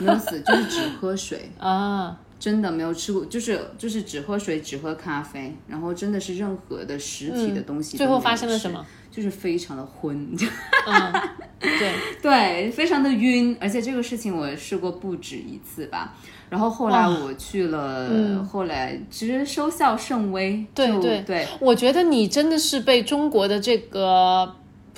[0.00, 1.48] 没有死，就是只喝水。
[1.60, 2.18] 啊？
[2.40, 8.82] 真的没有吃过，就是就是只喝水，只喝咖啡，然后真的是任何的实体的东西、嗯最后发生了什么？
[9.10, 10.16] 就是非常的昏，
[10.86, 11.12] 嗯，
[11.60, 16.14] 对，对，非常的晕，而且这个事情我试过不止一次吧。
[16.50, 24.52] 然后后来我去了，后来其实收效甚微，嗯对对对，我觉得你真的是被中国的这个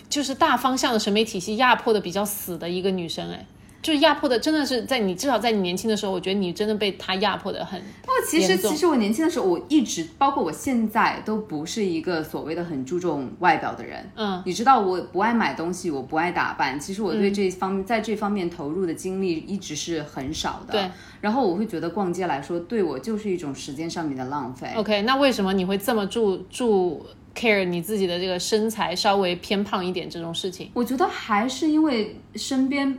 [0.08, 3.46] 就是大方向的审美体系压迫的比较死的一个女生哎。
[3.82, 7.80] 就是压迫的，真的是在你至少在你年轻的时候，我觉得你真的被他压迫的很。
[7.80, 14.08] 哦，其实其实我年轻的时候，我一直包括我现在都不是一个所谓的很注重外表的人。
[14.14, 20.72] 嗯，你知道我不爱买东西，我不爱打扮，其实我对这方在这方面投入的精力一直是很少的。
[20.72, 20.88] 对，
[21.20, 24.68] 然后我会觉得逛街来说，对我就是一种时间上面的浪费。
[24.76, 27.04] OK，那为什么你会这么注注
[27.34, 30.70] care 你自己的这个身材稍微偏胖一点这种事情？
[30.74, 32.96] 我觉得还是因为身边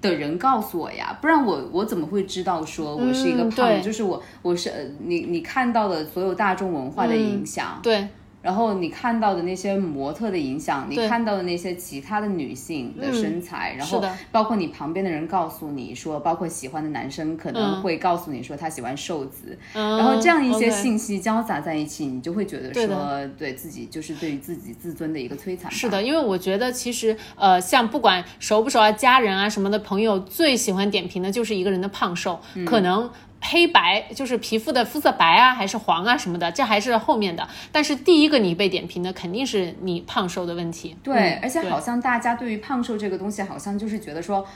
[0.00, 3.66] 的人告诉我呀，不然我我怎么会知道说我是一个嗯胖？
[3.68, 8.08] 嗯就是我我是呃你你看到的所有大众文化的影响，对，
[8.48, 25.70] 然后你看到的那些模特的影响，你看到的那些其他的女性的身材，然后包括你旁边的人告诉你说，包括喜欢的男生可能嗯会告诉你说他喜欢瘦子，嗯，然后这样一些信息交杂在一起，你就会觉得说，对自己就是对于自己自尊的一个摧残。
[25.70, 33.10] 是的，因为我觉得其实呃，像不管熟不熟啊，家人啊什么的朋友，最喜欢点评的就是一个人的胖瘦，嗯可能。
[33.40, 37.48] 黑白就是皮肤的肤色白啊，还是黄啊什么的，这还是后面的。
[37.70, 40.96] 但是第一个你被点评的肯定是你胖瘦的问题。
[41.02, 44.46] 对，嗯而且好像大家对于胖瘦这个东西，好像就是觉得说。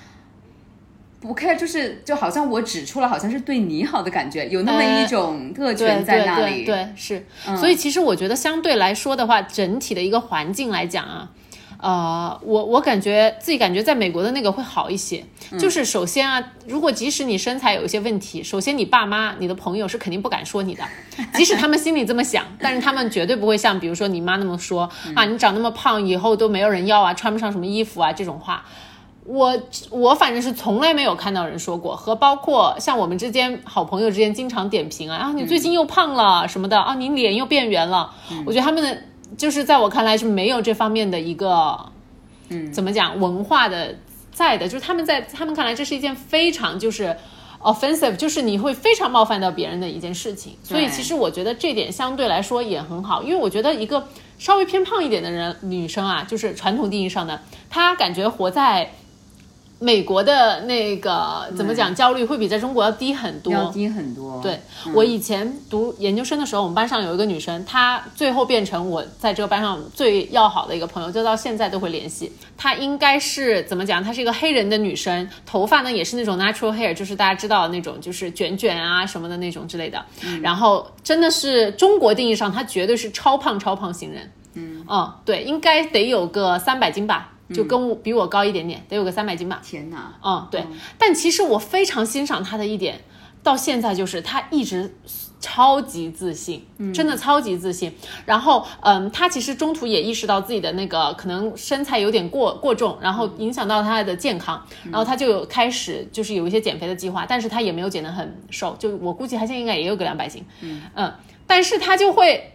[1.21, 6.65] 不 care，就是就好像我指出了，好像是对你好的感觉，有那么一种特权在那里。
[6.65, 7.25] 对对对，是。
[7.57, 11.31] 所以其实我觉得相对来说的话，整体的一个环境来讲啊。
[11.83, 15.25] 呃，我我感觉自己感觉在美国的那个会好一些，
[15.59, 20.85] 就是首先啊，如果即使你身材有一些问题，首先你爸妈、你的朋友是肯定不敢说你的，
[21.35, 28.65] 即使他们心里这么想，但是他们绝对不会像比如说你妈那么说啊，你长那么胖，以后都没有人要啊，穿不上什么衣服啊这种话。
[29.25, 29.57] 我
[29.91, 38.11] 我反正是从来没有看到人说过，和包括像我们之间好朋友之间经常点评啊，啊你最近又胖了什么的啊，你脸又变圆了，
[38.45, 39.03] 我觉得他们的
[39.37, 41.79] 就是在我看来是没有这方面的一个，
[42.49, 43.97] 嗯，怎么讲文化的
[44.31, 47.17] 在的，就是他们在他们看来这是一件非常就是。
[47.65, 54.05] offensive 就是你会非常冒犯到别人的一件事情，所以其实我觉得这点相对来说也很好，因为我觉得一个
[54.37, 58.91] 稍微偏胖一点的人女生啊，就是传统定义上的，她感觉活在
[59.83, 64.41] 美国的那个怎么讲焦虑会比在中国要低很多，要低很多。
[64.41, 64.61] 对、
[64.95, 72.31] 我以前读研究生的时候，我们班上有一个女生，她最后变成我在这个班上最要好的一个朋友，就到现在都会联系。
[72.57, 74.03] 她应该是怎么讲？
[74.03, 80.01] 她是一个黑人的女生，头发呢也是那种 natural hair，就是大家知道的那种，就是卷卷啊什么的那种之类的。
[80.41, 84.31] 然后真的是中国定义上，她绝对是超胖超胖型人。
[84.55, 84.85] 嗯
[85.25, 87.33] 对，应该得有个三百斤吧。
[87.53, 89.61] 就跟我比我高一点点，得有个三百斤吧。
[89.63, 90.65] 天哪，嗯，对。
[90.99, 93.01] 但其实我非常欣赏他的一点，
[93.43, 94.95] 到现在就是他一直
[95.41, 97.93] 超级自信，真的超级自信。
[98.25, 110.45] 然后，嗯，他其实中途也意识到自己的那个可能身材有点过过重，然后影响到他的健康，然后他就有开始就是有一些减肥的计划，但是他也没有减得很瘦，就我估计他现在应该也有个两百斤，
[110.95, 111.13] 嗯
[111.47, 112.49] 但是他就会。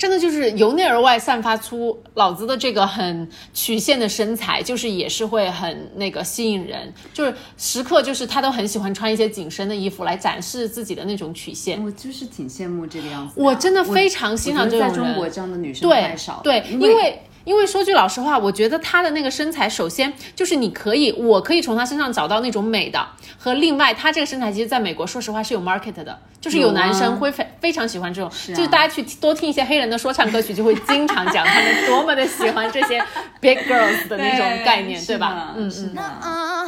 [0.00, 11.84] 真的就是由内而外散发出老子的这个很曲线的身材，就是也是会很那个吸引人，就是时刻就是他都很喜欢穿一些紧身的衣服来展示自己的那种曲线。
[11.84, 13.44] 我就是挺羡慕这个样子的。
[13.44, 14.88] 我真的非常欣赏这种人。
[14.88, 16.40] 在中国这样的女生对太少了。
[16.42, 23.04] 对，因因为因为说句老实话，我觉得她的那个身材，首先就是你可以，我可以从她身上找到那种美的，
[23.38, 33.02] 和另外她这个身材，其实在美国，说实话是有 market 的，就是有男生会非非常喜欢这种，啊就是大家去多听一些黑人的说唱歌曲，就会经常讲他们多么的喜欢这些
[33.40, 35.54] big girls 的那种概念，对吧？
[35.56, 35.70] 嗯嗯。
[35.70, 36.02] 是的。
[36.22, 36.66] Uh,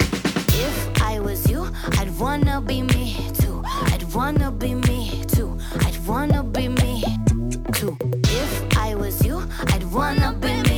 [0.48, 1.66] if I was you,
[1.98, 3.62] I'd wanna be me too.
[3.86, 5.58] I'd wanna be me too.
[5.80, 7.02] I'd wanna be me
[7.72, 8.21] too.
[9.92, 10.71] Wanna be me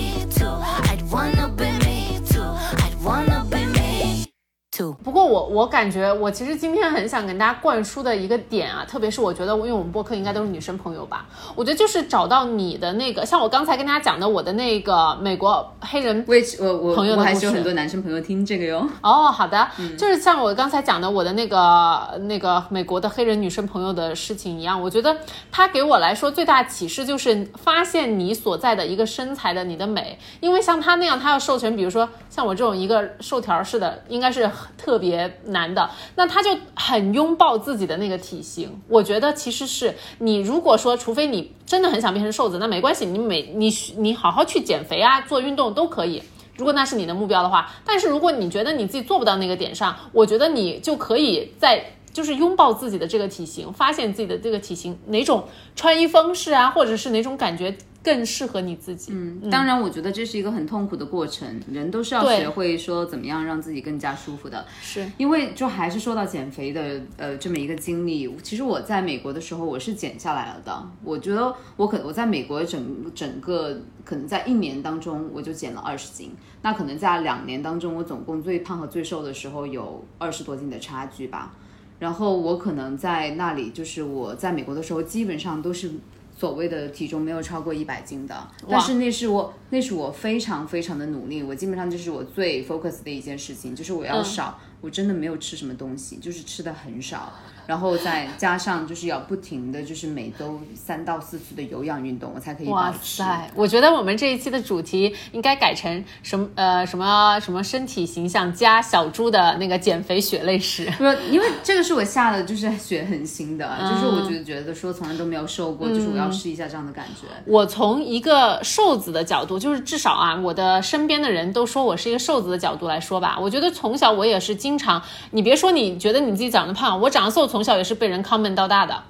[5.05, 18.89] 不过我我感觉我其实今天很想跟大家灌输的一个点啊，特别是我觉得，因为我们播客应该都是女生朋友吧，我觉得就是找到你的那个，像我刚才跟大家讲的，我的那个美国黑人我也我我朋友的故事我还是有很多男生朋友听这个哟。
[19.03, 25.17] 哦，好的，就是像我刚才讲的我的那个那个美国的黑人女生朋友的事情一样，我觉得
[25.53, 38.81] 她给我来说最大启示就是发现你所在的一个身材的你的美，因为像她那样，她要瘦成，比如说像我这种一个瘦条似的，应该是特别难的，那他就很拥抱自己的那个体型。
[38.89, 46.23] 我觉得其实是你如果说，除非你真的很想变成瘦子，那没关系，你每你你好好去减肥啊，做运动都可以。
[46.57, 55.43] 如果那是你的目标的话，但是如果你觉得你自己做不到那个点上，我觉得你就可以在就是拥抱自己的这个体型，发现自己的这个体型哪种
[55.75, 59.13] 穿衣方式啊，或者是哪种感觉更适合你自己。
[59.15, 64.63] 嗯，当然，我觉得这是一个很痛苦的过程，人都是要学会说怎么样让自己更加舒服的。
[64.83, 70.89] 是，因为就还是说到减肥的呃这么一个经历，其实我在美国的时候我是减下来了的。
[71.03, 76.31] 我觉得我可我在美国整整个可能在一年当中我就减了二十斤，
[76.61, 81.55] 那可能在两年当中我总共最胖和最瘦的时候有二十多斤的差距吧。
[81.99, 85.91] 然后我可能在那里就是我在美国的时候基本上都是。
[86.37, 97.33] 所谓的体重没有超过一百斤的，但是那是我那是我非常非常的努力，我基本上就是我最 focus 的一件事情，就是我要少，我真的没有吃什么东西，就是吃的很少，
[97.67, 102.95] 然后再加上就是要不停的就是每周三到四次的有氧运动，我才可以保哇。
[103.03, 103.51] 塞！
[103.55, 110.91] 我觉得我们这一期的主题应该改成什么呃什么什么身体形象加小猪的那个减肥血泪史。
[111.31, 117.27] 因为这个是我下的就是 血很腥的，嗯就是我觉得觉得说从来都没有瘦过，就是我要试一下这样的感觉。
[117.47, 129.05] 我从一个瘦子的角度，就是至少啊，我的身边的人都说我是一个瘦子的角度来说吧，我觉得从小我也是经常，你别说你觉得你自己长得胖，我长得瘦，从小也是被人 comment 到大的，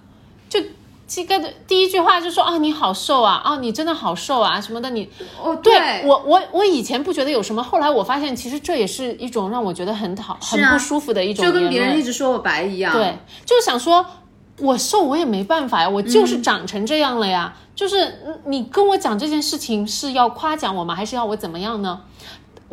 [0.50, 0.60] 就。
[1.06, 5.06] 这个的第一句话就说啊你好瘦啊啊你真的好瘦啊什么的你
[5.38, 12.90] 哦，对我我我以前不觉得有什么，后来我发现其实这也是一种让我觉得很讨很啊不舒服的一种就跟别人一直说我白一样。
[12.94, 14.04] 对，就是想说，
[14.58, 17.54] 我瘦我也没办法呀，我就是长成这样了呀。
[17.76, 20.94] 就是嗯你跟我讲这件事情是要夸奖我吗？
[20.94, 22.00] 还是要我怎么样呢？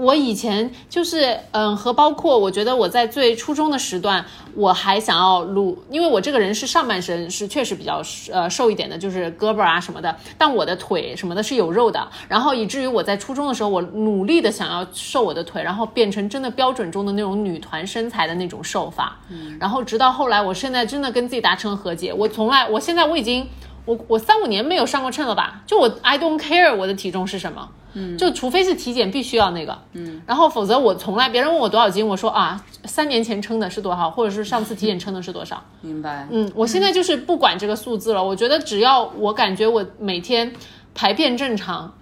[0.02, 4.26] 我以前就是嗯，和包括我觉得我在最初中的时段，
[4.56, 19.20] 我还想要撸，因为我这个人是上半身是确实比较呃瘦一点的，就是胳膊啊什么的，但我的腿什么的是有肉的，然后以至于我在初中的时候，我努力的想要瘦我的腿，然后变成真的标准中的那种女团身材的那种瘦法，
[19.60, 23.48] 然后直到后来，我现在真的跟自己达成和解，我从来，我现在我已经。
[23.84, 25.64] 我我三五年没有上过秤了吧？
[25.66, 36.28] 就我 I don't care 我的体重是什么，嗯，就除非是体检必须要那个，嗯，然后否则我从来别人问我多少斤，我说啊，三年前称的是多少，或者是上次体检称的是多少，明白。
[36.32, 40.52] 嗯，我现在就是不管这个数字了，我觉得只要我感觉我每天
[40.94, 41.94] 排便正常，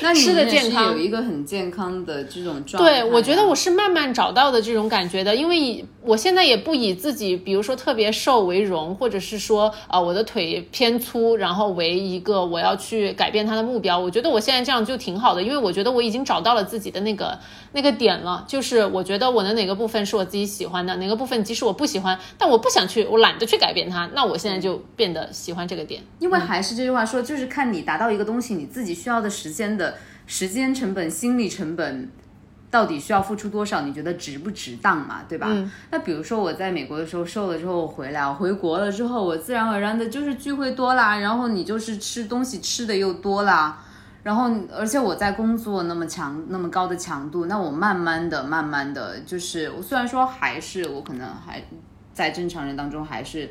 [0.00, 3.02] 那你吃得也是健康有一个很健康的这种状态啊。
[3.02, 13.98] 对，我觉得我是慢慢找到的这种感觉的，因为以我现在也不以自己，比如说特别瘦为荣，或者是说呃我的腿偏粗，然后为一个我要去改变它的目标。
[13.98, 17.38] 我觉得我现在这样就挺好的，因为我觉得我已经找到了自己的那个
[17.72, 26.02] 那个点了，就是我觉得我的哪个部分是我自己喜欢的，哪个部分即使我不喜欢，但我不想去，我懒得去改变它，那我现在就变得喜欢这个点。
[26.18, 32.10] 因为还是这句话说，就是看你达到一个东西，你自己需要的时间的时间成本、心理成本，
[32.70, 33.80] 到底需要付出多少？
[33.80, 35.22] 你觉得值不值当嘛？
[35.28, 35.48] 对吧？
[35.90, 43.84] 那比如说我在美国的时候瘦了之后我回来，我回国了之后，我自然而然的就是聚会多啦，然后你就是吃东西吃的又多啦。
[44.22, 51.64] 然后，而且我在工作那么强、那么高的强度，那我慢慢的、慢慢的，就是我虽然说还是我可能还
[52.12, 53.48] 在正常人当中还是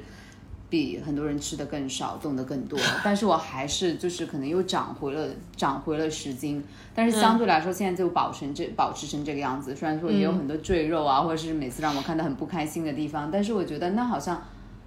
[0.70, 6.64] 比很多人吃的更少，动的更多， 但是我还是就是可能又长回了长回了十斤，
[6.94, 9.76] 但是相对来说现在就保持这保持成这个样子。
[9.76, 14.42] 虽然说也有很多赘肉啊，或者是每次让我看到很不开心的地方，但是我觉得那好像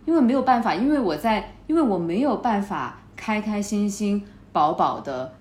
[0.07, 5.35] 因为没有办法，因为我在因为我没有办法开开心心饱饱的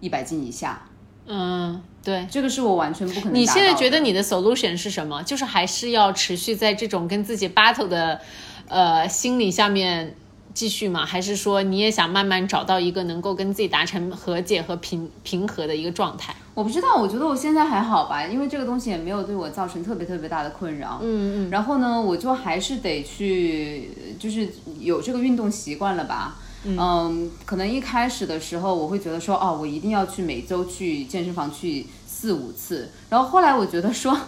[0.00, 0.82] 一百斤以下，
[1.26, 2.26] 嗯，对。
[2.30, 3.34] 这个是我完全不可能。
[3.34, 5.22] 你现在觉得你的 solution 是什么？
[5.24, 8.20] 就是还是要持续在这种跟自己 battle 的
[8.68, 10.14] 呃心理下面
[10.54, 11.04] 继续吗？
[11.06, 16.34] 还是说你也想慢慢找到一个能够跟自己达成和解和平平和的一个状态？
[16.54, 20.98] 我不知道，我觉得我现在还好吧，因为这个东西也没有对我造成特别特别大的困扰。
[21.00, 21.50] 嗯嗯。
[21.50, 24.48] 然后呢，我就还是得去，就是
[24.80, 26.36] 有这个运动习惯了吧。
[26.64, 32.90] 嗯，可能一开始的时候我会觉得说，哦，我一定要去每周去健身房去四五次。
[33.08, 34.18] 然后后来我觉得说，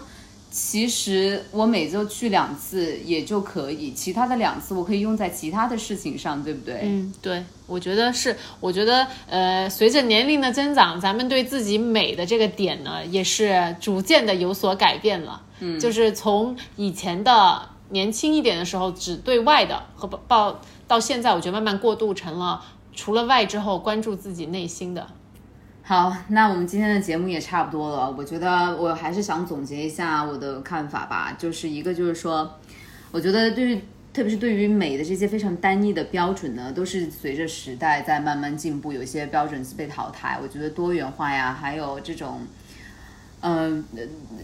[0.51, 6.80] 其实我每周去两次也就可以，其他的两次我可以用在其他的事情上，对不对？
[6.82, 15.40] 嗯，对，我觉得是，我觉得呃，随着年龄的增长，咱们对自己美的这个点呢，也是逐渐的有所改变了。
[15.61, 25.07] 嗯，就是从以前的年轻一点的时候，只对外的和报到现在，我觉得慢慢过渡成了除了外之后，关注自己内心的。
[25.91, 28.14] 好，那我们今天的节目也差不多了。
[28.16, 32.49] 我觉得我还是想总结一下我的看法吧，就是一个就是说，
[33.11, 33.74] 我觉得对于
[34.12, 40.38] 特别是对于美的这些非常单一的标准呢，都是随着时代在慢慢进步，有一些标准被淘汰。
[40.41, 42.47] 我觉得多元化呀，还有这种。
[43.43, 43.82] 嗯、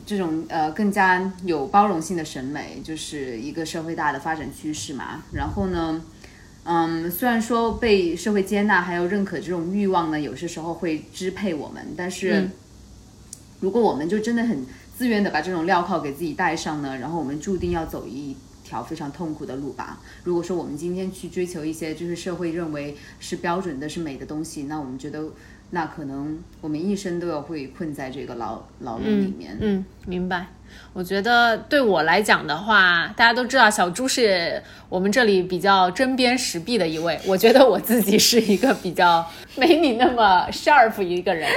[0.06, 5.22] 这种呃更加有包容性的审美，就是一个社会大的发展趋势嘛。
[5.32, 6.02] 然后呢，
[6.68, 12.50] 嗯，虽然说被社会接纳还有认可这种欲望呢，有些时候会支配我们，但是
[13.60, 14.66] 如果我们就真的很
[14.98, 20.00] 自愿的把这种镣铐给自己戴上呢，然后我们注定要走一条非常痛苦的路吧。
[20.24, 25.24] 如果说我们今天去追求一些就是社会认为是标准的、是美的东西，那我们觉得
[25.70, 29.56] 那可能我们一生都要会困在这个牢牢笼里面。
[29.60, 30.46] 嗯，明白。
[30.92, 37.18] 我觉得对我来讲的话，大家都知道小猪是我们这里比较针砭时弊的一位。
[37.26, 39.24] 我觉得我自己是一个比较
[39.56, 41.48] 没你那么 sharp 一个人。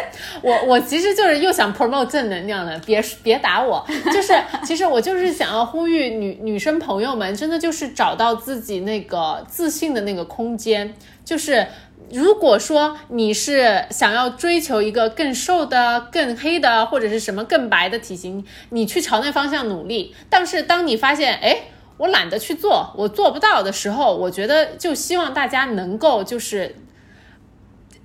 [0.41, 3.85] 我我其实就是又想 promote 正能量的，别别打我。
[4.13, 4.33] 就是
[4.63, 10.93] 其实我就是想要呼吁女女生朋友们，真的就是找到自己那个自信的那个空间，
[11.25, 11.65] 就是。
[12.11, 20.15] 如果说你是想要追求一个更瘦的、更黑的，或者是什么更白的体型，你去朝那方向努力。
[20.29, 21.63] 但是当你发现，哎，
[21.97, 26.75] 我懒得去做，我做不到的时候，我觉得就希望大家能够就是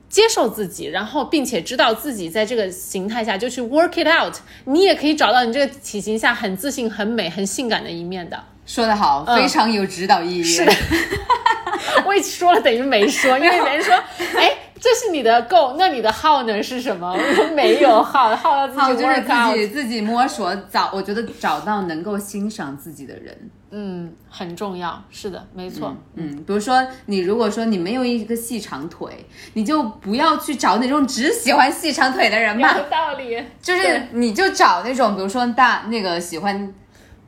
[0.08, 4.34] 接受自己，然后并且知道自己在这个形态下就去 work it out。
[4.64, 8.44] 你也可以找到你这个体型下很自信、很美、很性感的一面的。
[8.66, 10.42] 说得好，非常有指导意义。
[10.42, 10.72] 是的。
[12.06, 13.94] 我说了等于没说，因为别人说，
[14.38, 14.50] 哎，
[14.80, 17.12] 这是你的 go，那你的号呢是什么？
[17.12, 25.02] 我 说没有号，号要自己就是自己自己摸索找，我觉得找到能够欣赏自己的人，嗯，很重要。
[25.10, 25.94] 是的，没错。
[26.14, 32.76] 嗯，比如说你如果说你没有一个细长腿，你就不要去找那种只喜欢细长腿的人嘛。
[32.76, 33.42] 有道理。
[33.60, 36.72] 就是你就找那种，比如说大那个喜欢。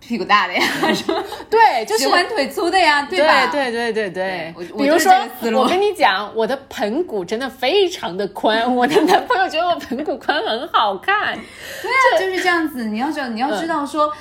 [0.00, 0.62] 屁股大的呀，
[1.50, 3.46] 对，就喜欢腿粗的呀，对吧？
[3.50, 4.54] 对对对对对。
[4.76, 5.12] 比如说，
[5.54, 11.34] 我跟你讲，我的盆骨真的非常的宽， 我的男朋友觉得我盆骨宽很好看。
[11.34, 12.84] 对啊，就是这样子。
[12.84, 14.06] 你要知道，你要知道说。
[14.06, 14.12] 嗯，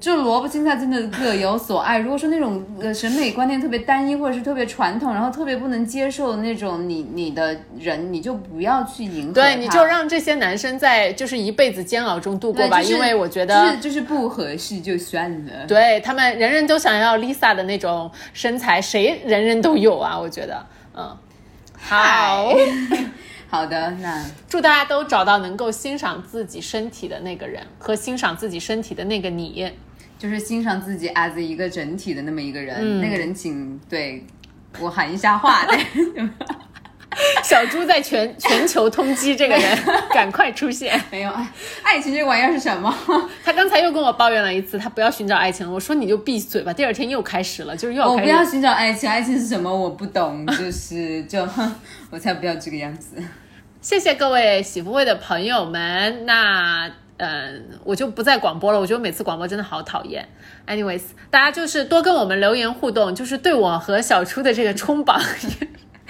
[0.00, 1.98] 就萝卜青菜真的各有所爱。
[1.98, 12.82] 如果说那种呃审美观念特别单一，或者是特别传统，然后特别不能接受那种你你的人，你就不要去迎合对，你就让这些男生在就是一辈子煎熬中度过吧。
[12.82, 15.66] 因为我觉得就是就是不合适就算了。
[15.68, 20.18] 对他们人人都想要 Lisa 的那种身材，谁人人都有啊？
[20.18, 20.66] 我觉得，
[20.96, 21.16] 嗯，
[21.78, 22.52] 好。
[23.50, 29.70] 好的，那祝大家都找到能够欣赏自己身体的那个人和欣赏自己身体的那个你，
[30.16, 33.00] 就是欣赏自己 as 一个整体的那么一个人。
[33.00, 34.24] 那个人请对
[34.78, 35.66] 我喊一下话。
[37.42, 39.78] 小猪在全全球通缉这个人，
[40.14, 40.98] 赶快出现！
[41.10, 41.46] 没有爱，
[41.82, 42.94] 爱情这玩意儿是什么？
[43.44, 45.72] 他刚才又跟我抱怨了一次，他不要寻找爱情了。
[45.72, 46.72] 我说你就闭嘴吧。
[46.72, 48.12] 第二天又开始了，就是又要。
[48.12, 49.68] 我不要寻找爱情，爱情是什么？
[49.76, 51.74] 我不懂，就是就哼，
[52.10, 53.16] 我才不要这个样子。
[53.80, 58.80] 谢谢各位喜福会的朋友们，那嗯，我就不再广播了。
[58.80, 60.28] 我觉得每次广播真的好讨厌。
[60.66, 65.20] Anyways，大家就是多跟我们留言互动，就是对我和小初的这个冲榜。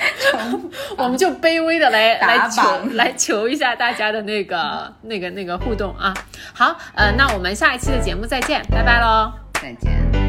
[0.96, 2.62] 我们就卑微的来来求
[2.94, 6.14] 来求一下大家的那个那个那个互动啊！
[6.54, 10.19] 好，呃，那我们下一期的节目再见，拜拜喽，再见。